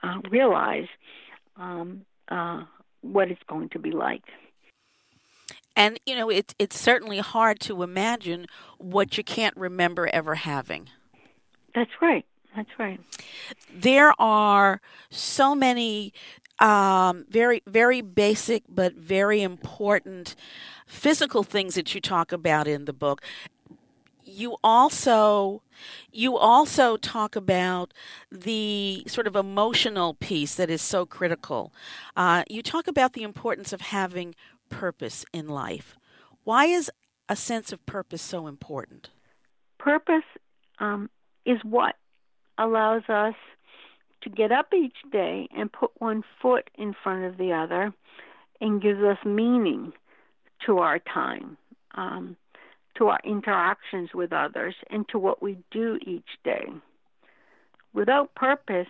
uh, 0.02 0.20
realize 0.30 0.88
um, 1.56 2.04
uh, 2.28 2.64
what 3.02 3.30
it's 3.30 3.42
going 3.48 3.68
to 3.70 3.78
be 3.78 3.90
like. 3.90 4.22
And 5.74 6.00
you 6.06 6.16
know, 6.16 6.30
it's 6.30 6.54
it's 6.58 6.78
certainly 6.78 7.18
hard 7.18 7.60
to 7.60 7.82
imagine 7.82 8.46
what 8.78 9.18
you 9.18 9.24
can't 9.24 9.56
remember 9.56 10.08
ever 10.12 10.36
having. 10.36 10.88
That's 11.74 11.90
right. 12.00 12.24
That's 12.56 12.70
right. 12.78 12.98
There 13.70 14.14
are 14.18 14.80
so 15.10 15.54
many 15.54 16.14
um, 16.58 17.24
very 17.28 17.62
very 17.66 18.00
basic 18.00 18.62
but 18.68 18.94
very 18.94 19.42
important 19.42 20.34
physical 20.86 21.42
things 21.42 21.74
that 21.74 21.94
you 21.94 22.00
talk 22.00 22.32
about 22.32 22.66
in 22.66 22.84
the 22.84 22.92
book 22.92 23.22
you 24.26 24.56
also 24.62 25.62
you 26.12 26.36
also 26.36 26.96
talk 26.96 27.36
about 27.36 27.94
the 28.30 29.04
sort 29.06 29.26
of 29.26 29.36
emotional 29.36 30.14
piece 30.14 30.56
that 30.56 30.68
is 30.68 30.82
so 30.82 31.06
critical. 31.06 31.72
Uh, 32.16 32.42
you 32.48 32.62
talk 32.62 32.88
about 32.88 33.12
the 33.12 33.22
importance 33.22 33.72
of 33.72 33.80
having 33.80 34.34
purpose 34.68 35.24
in 35.32 35.48
life. 35.48 35.96
Why 36.44 36.66
is 36.66 36.90
a 37.28 37.36
sense 37.36 37.72
of 37.72 37.84
purpose 37.86 38.22
so 38.22 38.46
important? 38.46 39.10
Purpose 39.78 40.24
um, 40.78 41.08
is 41.44 41.58
what 41.62 41.94
allows 42.58 43.02
us 43.08 43.34
to 44.26 44.30
get 44.30 44.50
up 44.50 44.72
each 44.74 44.96
day 45.12 45.48
and 45.56 45.72
put 45.72 45.92
one 45.98 46.24
foot 46.42 46.68
in 46.76 46.92
front 47.00 47.24
of 47.24 47.38
the 47.38 47.52
other 47.52 47.94
and 48.60 48.82
gives 48.82 49.00
us 49.00 49.18
meaning 49.24 49.92
to 50.64 50.78
our 50.78 50.98
time, 50.98 51.56
um, 51.94 52.36
to 52.96 53.06
our 53.06 53.20
interactions 53.22 54.10
with 54.14 54.32
others, 54.32 54.74
and 54.90 55.08
to 55.08 55.18
what 55.18 55.40
we 55.40 55.56
do 55.70 55.96
each 56.04 56.28
day. 56.42 56.66
Without 57.94 58.34
purpose, 58.34 58.88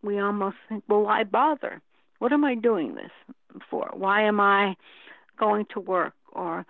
we 0.00 0.20
almost 0.20 0.56
think, 0.68 0.84
well, 0.88 1.02
why 1.02 1.24
bother? 1.24 1.80
What 2.20 2.32
am 2.32 2.44
I 2.44 2.54
doing 2.54 2.94
this 2.94 3.10
for? 3.68 3.90
Why 3.92 4.22
am 4.22 4.38
I 4.38 4.76
going 5.38 5.66
to 5.74 5.80
work 5.80 6.14
or 6.32 6.64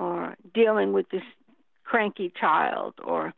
or 0.00 0.34
dealing 0.52 0.92
with 0.92 1.08
this 1.10 1.22
cranky 1.84 2.32
child 2.40 2.94
or 3.04 3.32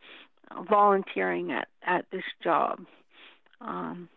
volunteering 0.71 1.53
at, 1.53 1.69
at 1.87 2.07
this 2.11 2.25
job? 2.43 2.79
Um, 3.61 4.09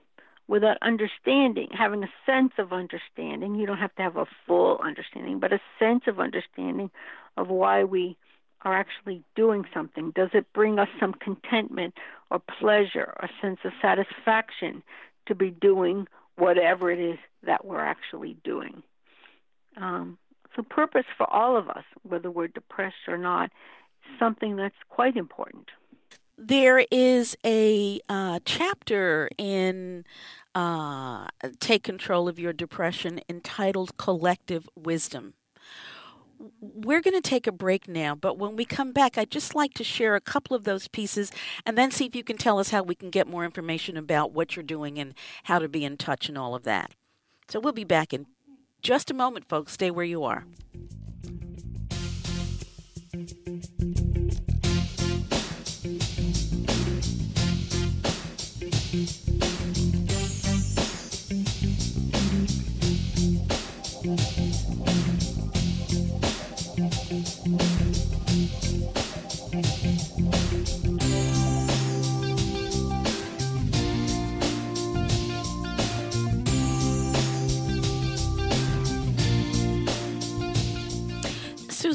without 0.48 0.78
understanding, 0.82 1.68
having 1.78 2.04
a 2.04 2.10
sense 2.26 2.54
of 2.58 2.72
understanding. 2.72 3.56
You 3.56 3.66
don't 3.66 3.78
have 3.78 3.96
to 3.96 4.02
have 4.02 4.16
a 4.16 4.26
full 4.46 4.80
understanding, 4.84 5.40
but 5.40 5.54
a 5.54 5.60
sense 5.78 6.04
of 6.08 6.20
understanding 6.20 6.90
of 7.36 7.50
why 7.50 7.84
we 7.84 8.18
are 8.64 8.74
actually 8.74 9.24
doing 9.36 9.66
something. 9.74 10.12
Does 10.12 10.30
it 10.34 10.52
bring 10.54 10.80
us 10.80 10.88
some 11.00 11.14
contentment 11.14 11.94
or 12.32 12.40
pleasure 12.60 13.14
or 13.22 13.30
sense 13.42 13.60
of 13.64 13.72
satisfaction 13.82 14.84
to 15.28 15.36
be 15.36 15.52
doing 15.52 16.08
whatever 16.38 16.92
it 16.92 17.00
is 17.00 17.20
that 17.44 17.66
we're 17.66 17.84
actually 17.84 18.38
doing? 18.44 18.82
Um, 19.76 20.18
so, 20.56 20.64
purpose 20.64 21.06
for 21.18 21.32
all 21.32 21.56
of 21.56 21.70
us, 21.70 21.84
whether 22.02 22.32
we're 22.32 22.48
depressed 22.48 23.08
or 23.08 23.18
not, 23.18 23.52
something 24.18 24.56
that's 24.56 24.76
quite 24.90 25.16
important 25.16 25.68
there 26.38 26.86
is 26.92 27.36
a 27.46 28.00
uh, 28.08 28.40
chapter 28.46 29.30
in 29.38 30.06
uh, 30.54 31.28
Take 31.60 31.84
Control 31.84 32.28
of 32.28 32.40
Your 32.40 32.54
Depression 32.54 33.20
entitled 33.28 33.98
Collective 33.98 34.70
Wisdom. 34.76 35.34
We're 36.62 37.02
going 37.02 37.20
to 37.20 37.28
take 37.28 37.48
a 37.48 37.52
break 37.52 37.88
now, 37.88 38.14
but 38.14 38.38
when 38.38 38.56
we 38.56 38.64
come 38.64 38.92
back, 38.92 39.18
I'd 39.18 39.32
just 39.32 39.56
like 39.56 39.74
to 39.74 39.84
share 39.84 40.16
a 40.16 40.22
couple 40.22 40.56
of 40.56 40.66
those 40.66 40.88
pieces 40.88 41.32
and 41.66 41.76
then 41.76 41.90
see 41.90 42.06
if 42.06 42.16
you 42.16 42.24
can 42.24 42.38
tell 42.38 42.60
us 42.60 42.70
how 42.70 42.84
we 42.84 42.94
can 42.94 43.10
get 43.10 43.28
more 43.28 43.44
information 43.44 43.98
about 43.98 44.32
what 44.32 44.56
you're 44.56 44.62
doing 44.62 45.00
and 45.00 45.16
how 45.46 45.58
to 45.58 45.68
be 45.68 45.84
in 45.84 45.98
touch 45.98 46.30
and 46.30 46.38
all 46.38 46.54
of 46.54 46.64
that. 46.64 46.94
So 47.50 47.60
we'll 47.60 47.74
be 47.74 47.84
back 47.84 48.14
in 48.14 48.28
just 48.84 49.10
a 49.10 49.16
moment, 49.16 49.50
folks. 49.50 49.74
Stay 49.74 49.90
where 49.90 50.06
you 50.06 50.24
are. 50.24 50.46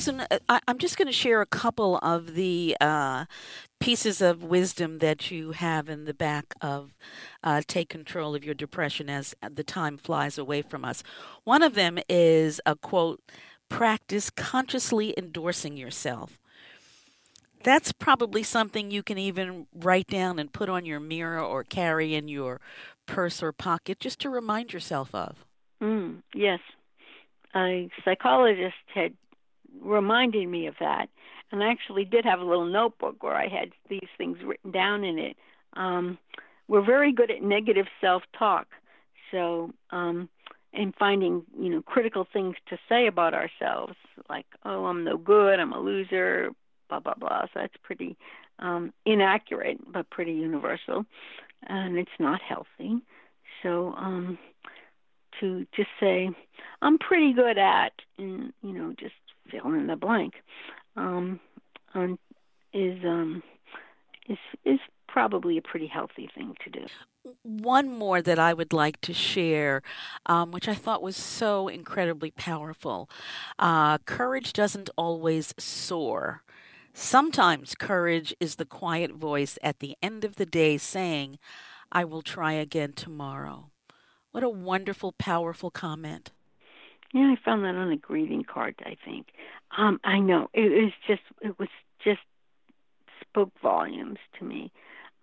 Susan, 0.03 0.27
uh, 0.33 0.39
I, 0.49 0.59
am 0.67 0.79
just 0.79 0.99
going 0.99 1.07
to 1.07 1.13
share 1.13 1.41
a 1.41 1.47
couple 1.47 1.99
of 1.99 2.35
the 2.35 2.77
uh, 2.81 3.27
pieces 3.79 4.21
of 4.21 4.43
wisdom 4.43 4.99
that 4.99 5.31
you 5.31 5.53
have 5.53 5.89
in 5.89 6.07
the 6.07 6.15
back 6.15 6.55
of 6.61 6.99
uh, 7.45 7.63
Take 7.69 7.91
Control 7.91 8.35
of 8.35 8.43
Your 8.43 8.55
Depression 8.55 9.09
as 9.09 9.33
the 9.49 9.63
time 9.63 9.97
flies 9.97 10.39
away 10.39 10.61
from 10.61 10.85
us. 10.85 11.05
One 11.45 11.63
of 11.63 11.75
them 11.75 12.01
is 12.09 12.61
a 12.67 12.75
quote 12.75 13.21
practice 13.69 14.29
consciously 14.29 15.15
endorsing 15.17 15.77
yourself. 15.77 16.37
that's 17.63 17.93
probably 17.93 18.43
something 18.43 18.91
you 18.91 19.05
can 19.05 19.19
even 19.19 19.69
write 19.73 20.09
down 20.09 20.41
and 20.41 20.53
put 20.53 20.69
on 20.69 20.85
your 20.85 20.99
mirror 20.99 21.39
or 21.41 21.63
carry 21.63 22.17
in 22.17 22.27
your 22.27 22.61
purse 23.07 23.41
or 23.41 23.53
pocket 23.53 24.01
just 24.01 24.19
to 24.19 24.29
remind 24.29 24.73
yourself 24.73 25.15
of. 25.15 25.45
Mm, 25.81 26.23
yes. 26.35 26.59
A 27.55 27.89
psychologist 28.05 28.75
had 28.93 29.13
reminded 29.83 30.49
me 30.49 30.67
of 30.67 30.75
that. 30.81 31.09
And 31.51 31.63
I 31.63 31.71
actually 31.71 32.05
did 32.05 32.25
have 32.25 32.41
a 32.41 32.45
little 32.45 32.67
notebook 32.67 33.23
where 33.23 33.35
I 33.35 33.49
had 33.49 33.71
these 33.89 34.09
things 34.17 34.39
written 34.45 34.71
down 34.71 35.05
in 35.05 35.19
it. 35.19 35.37
Um, 35.75 36.19
we're 36.69 36.85
very 36.85 37.13
good 37.13 37.31
at 37.31 37.43
negative 37.43 37.87
self 38.01 38.23
talk. 38.39 38.69
So, 39.31 39.73
um, 39.91 40.29
and 40.75 40.95
finding, 40.99 41.43
you 41.59 41.69
know, 41.69 41.83
critical 41.83 42.27
things 42.33 42.57
to 42.69 42.79
say 42.89 43.07
about 43.07 43.35
ourselves, 43.35 43.95
like, 44.31 44.47
oh, 44.65 44.87
I'm 44.87 45.05
no 45.05 45.19
good, 45.19 45.61
I'm 45.61 45.73
a 45.73 45.79
loser, 45.79 46.51
blah, 46.89 47.01
blah, 47.01 47.15
blah. 47.15 47.43
So 47.45 47.61
that's 47.61 47.75
pretty 47.83 48.17
um, 48.59 48.93
inaccurate, 49.05 49.79
but 49.93 50.09
pretty 50.09 50.33
universal. 50.33 51.05
And 51.67 51.99
it's 51.99 52.11
not 52.19 52.41
healthy. 52.41 53.03
So, 53.63 53.93
um, 53.97 54.39
to 55.41 55.67
just 55.75 55.89
say, 56.01 56.31
I'm 56.83 56.99
pretty 56.99 57.33
good 57.33 57.59
at, 57.59 57.93
and, 58.19 58.53
you 58.63 58.73
know, 58.73 58.95
just 58.99 59.15
fill 59.53 59.75
in 59.75 59.87
the 59.87 59.97
blank, 59.97 60.35
um, 60.97 61.39
um, 61.95 62.19
is, 62.73 62.99
um, 63.05 63.43
is, 64.29 64.39
is 64.65 64.81
probably 65.07 65.59
a 65.59 65.63
pretty 65.63 65.87
healthy 65.87 66.29
thing 66.35 66.55
to 66.65 66.71
do. 66.71 66.87
One 67.43 67.89
more 67.89 68.21
that 68.23 68.39
I 68.39 68.55
would 68.55 68.73
like 68.73 69.01
to 69.03 69.13
share, 69.13 69.83
um, 70.27 70.51
which 70.51 70.67
I 70.67 70.75
thought 70.75 71.03
was 71.03 71.17
so 71.17 71.69
incredibly 71.69 72.31
powerful. 72.31 73.09
Uh, 73.59 73.99
courage 73.99 74.53
doesn't 74.53 74.91
always 74.97 75.55
soar. 75.59 76.43
Sometimes 76.95 77.75
courage 77.75 78.35
is 78.41 78.57
the 78.57 78.65
quiet 78.65 79.13
voice 79.13 79.59
at 79.63 79.79
the 79.79 79.97
end 80.03 80.25
of 80.25 80.37
the 80.37 80.47
day 80.47 80.79
saying, 80.79 81.39
I 81.93 82.05
will 82.05 82.23
try 82.23 82.53
again 82.55 82.93
tomorrow. 82.95 83.71
What 84.33 84.43
a 84.43 84.49
wonderful, 84.49 85.13
powerful 85.13 85.71
comment. 85.71 86.33
Yeah, 87.13 87.35
I 87.35 87.37
found 87.45 87.65
that 87.65 87.75
on 87.75 87.93
a 87.93 87.97
greeting 87.97 88.45
card, 88.45 88.75
I 88.81 88.97
think. 89.05 89.27
Um, 89.77 90.01
I 90.05 90.19
know. 90.19 90.49
It 90.55 90.71
was 90.71 90.93
just 91.07 91.23
it 91.43 91.59
was 91.59 91.69
just 92.05 92.21
spoke 93.21 93.53
volumes 93.63 94.19
to 94.39 94.45
me. 94.45 94.73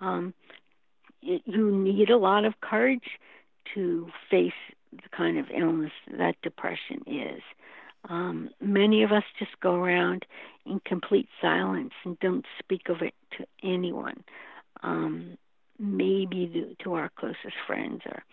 Um, 0.01 0.33
it, 1.21 1.41
you 1.45 1.71
need 1.71 2.09
a 2.09 2.17
lot 2.17 2.45
of 2.45 2.59
courage 2.61 3.03
to 3.75 4.07
face 4.29 4.53
the 4.91 5.09
kind 5.15 5.37
of 5.37 5.45
illness 5.55 5.91
that 6.17 6.35
depression 6.43 7.01
is. 7.07 7.41
Um, 8.09 8.49
many 8.61 9.03
of 9.03 9.11
us 9.11 9.23
just 9.37 9.59
go 9.61 9.75
around 9.75 10.25
in 10.65 10.79
complete 10.85 11.27
silence 11.41 11.91
and 12.05 12.19
don't 12.19 12.45
speak 12.59 12.89
of 12.89 13.01
it 13.01 13.13
to 13.37 13.45
anyone. 13.63 14.23
Um, 14.83 15.37
maybe 15.77 16.49
the, 16.53 16.75
to 16.83 16.93
our 16.93 17.11
closest 17.17 17.55
friends 17.67 18.01
or 18.05 18.23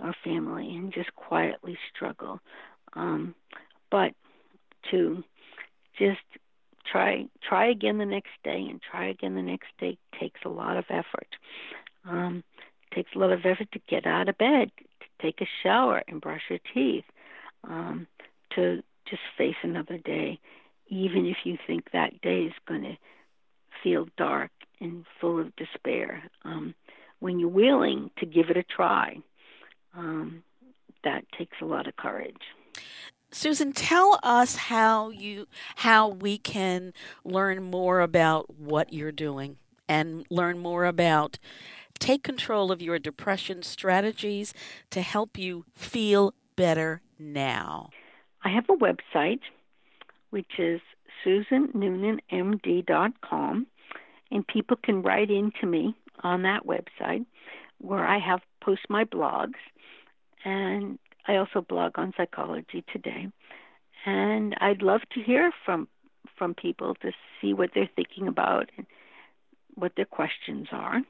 our 0.00 0.14
family, 0.24 0.74
and 0.76 0.92
just 0.92 1.14
quietly 1.14 1.78
struggle. 1.94 2.40
Um, 2.94 3.34
but 3.90 4.12
to 4.90 5.22
just 5.98 6.20
try 6.90 7.26
try 7.46 7.70
again 7.70 7.98
the 7.98 8.06
next 8.06 8.32
day 8.42 8.66
and 8.68 8.80
try 8.80 9.08
again 9.08 9.34
the 9.34 9.42
next 9.42 9.68
day 9.78 9.96
takes 10.20 10.40
a 10.44 10.48
lot 10.48 10.76
of 10.76 10.84
effort. 10.90 11.28
Um, 12.08 12.44
takes 12.94 13.10
a 13.14 13.18
lot 13.18 13.32
of 13.32 13.40
effort 13.40 13.70
to 13.72 13.80
get 13.88 14.06
out 14.06 14.28
of 14.28 14.38
bed, 14.38 14.70
to 14.78 15.06
take 15.22 15.40
a 15.40 15.48
shower 15.62 16.02
and 16.06 16.20
brush 16.20 16.42
your 16.48 16.60
teeth, 16.72 17.04
um, 17.64 18.06
to 18.54 18.82
just 19.08 19.22
face 19.36 19.56
another 19.62 19.98
day, 19.98 20.38
even 20.88 21.26
if 21.26 21.38
you 21.44 21.56
think 21.66 21.90
that 21.92 22.20
day 22.20 22.42
is 22.42 22.52
going 22.68 22.82
to 22.82 22.96
feel 23.82 24.06
dark 24.16 24.50
and 24.80 25.04
full 25.20 25.40
of 25.40 25.54
despair. 25.56 26.22
Um, 26.44 26.74
when 27.20 27.38
you're 27.38 27.48
willing 27.48 28.10
to 28.18 28.26
give 28.26 28.50
it 28.50 28.56
a 28.56 28.62
try, 28.62 29.16
um, 29.96 30.42
that 31.04 31.24
takes 31.36 31.56
a 31.60 31.66
lot 31.66 31.86
of 31.86 31.96
courage. 31.96 32.36
Susan, 33.30 33.72
tell 33.72 34.20
us 34.22 34.56
how 34.56 35.10
you 35.10 35.46
how 35.76 36.08
we 36.08 36.38
can 36.38 36.92
learn 37.24 37.64
more 37.64 38.00
about 38.00 38.58
what 38.58 38.92
you're 38.92 39.10
doing 39.10 39.56
and 39.88 40.24
learn 40.30 40.58
more 40.58 40.84
about 40.84 41.38
take 41.98 42.22
control 42.22 42.70
of 42.70 42.82
your 42.82 42.98
depression 42.98 43.62
strategies 43.62 44.52
to 44.90 45.00
help 45.02 45.38
you 45.38 45.64
feel 45.74 46.34
better 46.56 47.00
now. 47.18 47.90
I 48.44 48.50
have 48.50 48.68
a 48.68 48.76
website 48.76 49.40
which 50.30 50.58
is 50.58 50.80
susannoonanmd.com 51.24 53.66
and 54.30 54.46
people 54.46 54.76
can 54.82 55.02
write 55.02 55.30
into 55.30 55.66
me 55.66 55.94
on 56.22 56.42
that 56.42 56.66
website 56.66 57.26
where 57.78 58.06
I 58.06 58.18
have 58.18 58.42
post 58.60 58.82
my 58.88 59.04
blogs 59.04 59.54
and 60.44 60.98
I 61.26 61.36
also 61.36 61.60
blog 61.60 61.98
on 61.98 62.12
Psychology 62.16 62.84
Today, 62.92 63.28
and 64.04 64.54
I'd 64.60 64.82
love 64.82 65.00
to 65.14 65.22
hear 65.22 65.52
from 65.64 65.88
from 66.36 66.54
people 66.54 66.94
to 66.96 67.12
see 67.40 67.52
what 67.52 67.70
they're 67.74 67.88
thinking 67.94 68.26
about 68.26 68.70
and 68.76 68.86
what 69.74 69.92
their 69.96 70.04
questions 70.04 70.68
are. 70.72 71.02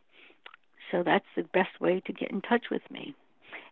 So 0.90 1.02
that's 1.02 1.24
the 1.34 1.42
best 1.42 1.80
way 1.80 2.00
to 2.06 2.12
get 2.12 2.30
in 2.30 2.42
touch 2.42 2.66
with 2.70 2.82
me, 2.90 3.14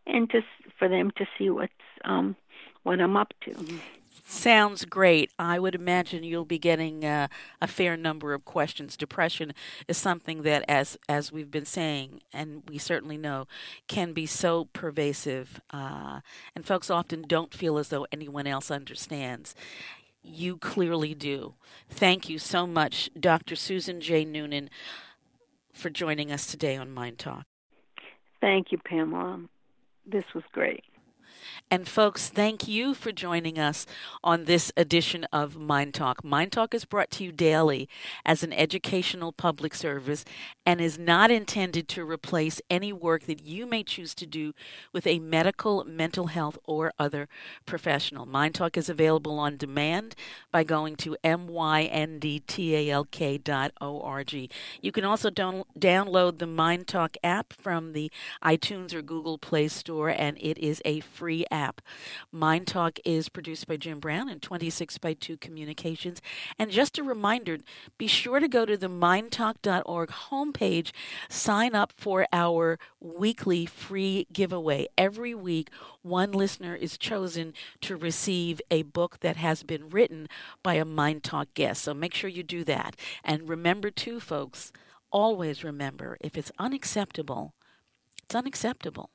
and 0.07 0.29
to 0.31 0.41
for 0.79 0.89
them 0.89 1.13
to 1.17 1.27
see 1.39 1.51
what's 1.51 1.73
um, 2.05 2.37
what 2.83 3.01
I'm 3.01 3.17
up 3.17 3.33
to. 3.45 3.81
Sounds 4.25 4.85
great. 4.85 5.31
I 5.39 5.59
would 5.59 5.75
imagine 5.75 6.25
you'll 6.25 6.45
be 6.45 6.59
getting 6.59 7.05
uh, 7.05 7.29
a 7.61 7.67
fair 7.67 7.97
number 7.97 8.33
of 8.33 8.45
questions. 8.45 8.97
Depression 8.97 9.53
is 9.89 9.99
something 9.99 10.43
that, 10.43 10.65
as 10.69 10.97
as 11.09 11.31
we've 11.31 11.51
been 11.51 11.67
saying, 11.67 12.23
and 12.33 12.63
we 12.69 12.79
certainly 12.79 13.19
know, 13.19 13.47
can 13.89 14.13
be 14.13 14.25
so 14.27 14.67
pervasive, 14.73 15.61
uh, 15.71 16.21
and 16.57 16.67
folks 16.67 16.91
often 16.91 17.23
don't 17.23 17.53
feel 17.53 17.79
as 17.79 17.89
though 17.89 18.07
anyone 18.11 18.47
else 18.47 18.71
understands. 18.71 19.55
You 20.23 20.57
clearly 20.57 21.15
do. 21.15 21.55
Thank 21.91 22.29
you 22.29 22.39
so 22.39 22.67
much, 22.67 23.11
Dr. 23.19 23.55
Susan 23.55 24.01
J. 24.01 24.25
Noonan, 24.25 24.71
for 25.75 25.91
joining 25.91 26.33
us 26.33 26.47
today 26.47 26.77
on 26.77 26.91
Mind 26.91 27.19
Talk. 27.19 27.45
Thank 28.41 28.73
you, 28.73 28.79
Pamela. 28.79 29.41
This 30.07 30.25
was 30.35 30.45
great. 30.53 30.85
And 31.71 31.89
folks, 31.89 32.29
thank 32.29 32.69
you 32.69 32.95
for 32.95 33.13
joining 33.13 33.59
us 33.59 33.87
on 34.23 34.45
this 34.45 34.71
edition 34.77 35.25
of 35.33 35.57
Mind 35.57 35.95
Talk. 35.95 36.23
Mind 36.23 36.53
Talk 36.53 36.75
is 36.75 36.85
brought 36.85 37.11
to 37.13 37.25
you 37.25 37.33
daily 37.33 37.89
as 38.25 38.43
an 38.43 38.53
educational 38.53 39.33
public 39.33 39.75
service 39.75 40.25
and 40.67 40.81
is 40.81 40.99
not 40.99 41.31
intended 41.31 41.89
to 41.89 42.05
replace 42.09 42.61
any 42.69 42.93
work 42.93 43.23
that 43.23 43.43
you 43.45 43.67
may 43.67 43.83
choose 43.83 44.15
to 44.15 44.27
do 44.27 44.53
with 44.93 45.07
a 45.07 45.19
medical, 45.19 45.85
mental 45.85 46.27
health, 46.27 46.59
or 46.65 46.93
other 46.99 47.29
professional. 47.65 48.27
Mind 48.27 48.55
Talk 48.55 48.77
is 48.77 48.89
available 48.89 49.39
on 49.39 49.57
demand 49.57 50.15
by 50.51 50.63
going 50.65 50.97
to 50.97 51.17
myndtalk.org. 51.25 52.53
You 54.83 54.93
can 54.93 55.05
also 55.05 55.31
download 55.31 56.39
the 56.39 56.47
Mind 56.47 56.87
Talk 56.87 57.17
app 57.25 57.53
from 57.53 57.93
the 57.93 58.11
iTunes 58.45 58.93
or 58.93 59.01
Google 59.03 59.39
Play 59.39 59.69
Store, 59.69 60.11
and 60.11 60.37
it 60.39 60.59
is 60.59 60.83
a 60.85 61.01
free 61.01 61.32
app 61.51 61.73
app. 61.73 61.81
Mind 62.31 62.67
Talk 62.67 62.99
is 63.05 63.29
produced 63.29 63.67
by 63.67 63.77
Jim 63.77 64.01
Brown 64.01 64.29
and 64.29 64.43
26 64.43 64.99
by 64.99 65.15
2 65.15 65.37
Communications. 65.37 66.21
And 66.59 66.71
just 66.71 66.99
a 66.99 67.03
reminder 67.03 67.59
be 67.99 68.07
sure 68.07 68.41
to 68.41 68.49
go 68.49 68.65
to 68.67 68.77
the 68.77 68.89
myndtalk.org 68.89 70.09
homepage, 70.31 70.93
sign 71.29 71.75
up 71.75 71.93
for 71.97 72.27
our 72.33 72.79
weekly 73.01 73.67
free 73.67 74.27
giveaway. 74.33 74.87
Every 74.99 75.35
week, 75.35 75.71
one 76.03 76.33
listener 76.33 76.75
is 76.75 76.99
chosen 76.99 77.55
to 77.83 77.97
receive 77.97 78.61
a 78.71 78.83
book 78.83 79.21
that 79.21 79.37
has 79.37 79.63
been 79.63 79.89
written 79.89 80.29
by 80.63 80.75
a 80.75 80.85
Mind 80.85 81.23
Talk 81.23 81.55
guest. 81.55 81.83
So 81.83 81.95
make 81.95 82.15
sure 82.15 82.31
you 82.31 82.43
do 82.43 82.65
that. 82.65 82.97
And 83.25 83.49
remember, 83.49 83.91
too, 83.91 84.21
folks, 84.21 84.73
always 85.11 85.63
remember 85.63 86.17
if 86.21 86.37
it's 86.37 86.51
unacceptable, 86.59 87.55
it's 88.25 88.35
unacceptable. 88.35 89.11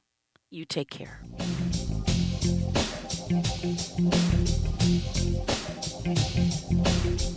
You 0.50 0.64
take 0.64 0.90
care. 0.90 1.22
thank 3.30 3.66
you 7.26 7.37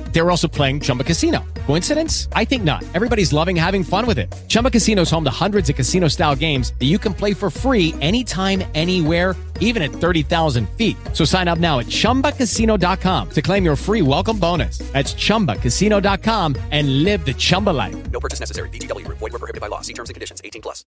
They 0.11 0.21
were 0.21 0.29
also 0.29 0.47
playing 0.47 0.81
Chumba 0.81 1.03
Casino. 1.03 1.43
Coincidence? 1.67 2.27
I 2.33 2.45
think 2.45 2.63
not. 2.63 2.83
Everybody's 2.93 3.31
loving 3.31 3.55
having 3.55 3.83
fun 3.83 4.05
with 4.05 4.19
it. 4.19 4.31
Chumba 4.47 4.69
Casino 4.69 5.03
is 5.03 5.11
home 5.11 5.23
to 5.23 5.31
hundreds 5.31 5.69
of 5.69 5.75
casino 5.75 6.07
style 6.09 6.35
games 6.35 6.73
that 6.79 6.85
you 6.87 6.99
can 6.99 7.13
play 7.13 7.33
for 7.33 7.49
free 7.49 7.95
anytime, 8.01 8.63
anywhere, 8.75 9.35
even 9.61 9.81
at 9.81 9.91
30,000 9.91 10.67
feet. 10.71 10.97
So 11.13 11.23
sign 11.23 11.47
up 11.47 11.59
now 11.59 11.79
at 11.79 11.85
chumbacasino.com 11.85 13.29
to 13.29 13.41
claim 13.41 13.63
your 13.63 13.75
free 13.75 14.01
welcome 14.01 14.37
bonus. 14.37 14.79
That's 14.91 15.13
chumbacasino.com 15.13 16.55
and 16.71 17.03
live 17.03 17.25
the 17.25 17.33
Chumba 17.33 17.69
life. 17.69 18.11
No 18.11 18.19
purchase 18.19 18.41
necessary. 18.41 18.69
Group. 18.69 19.19
Void 19.19 19.31
were 19.31 19.39
prohibited 19.39 19.61
by 19.61 19.67
law. 19.67 19.81
See 19.81 19.93
terms 19.93 20.09
and 20.09 20.15
conditions. 20.15 20.41
18 20.43 20.61
plus. 20.61 20.83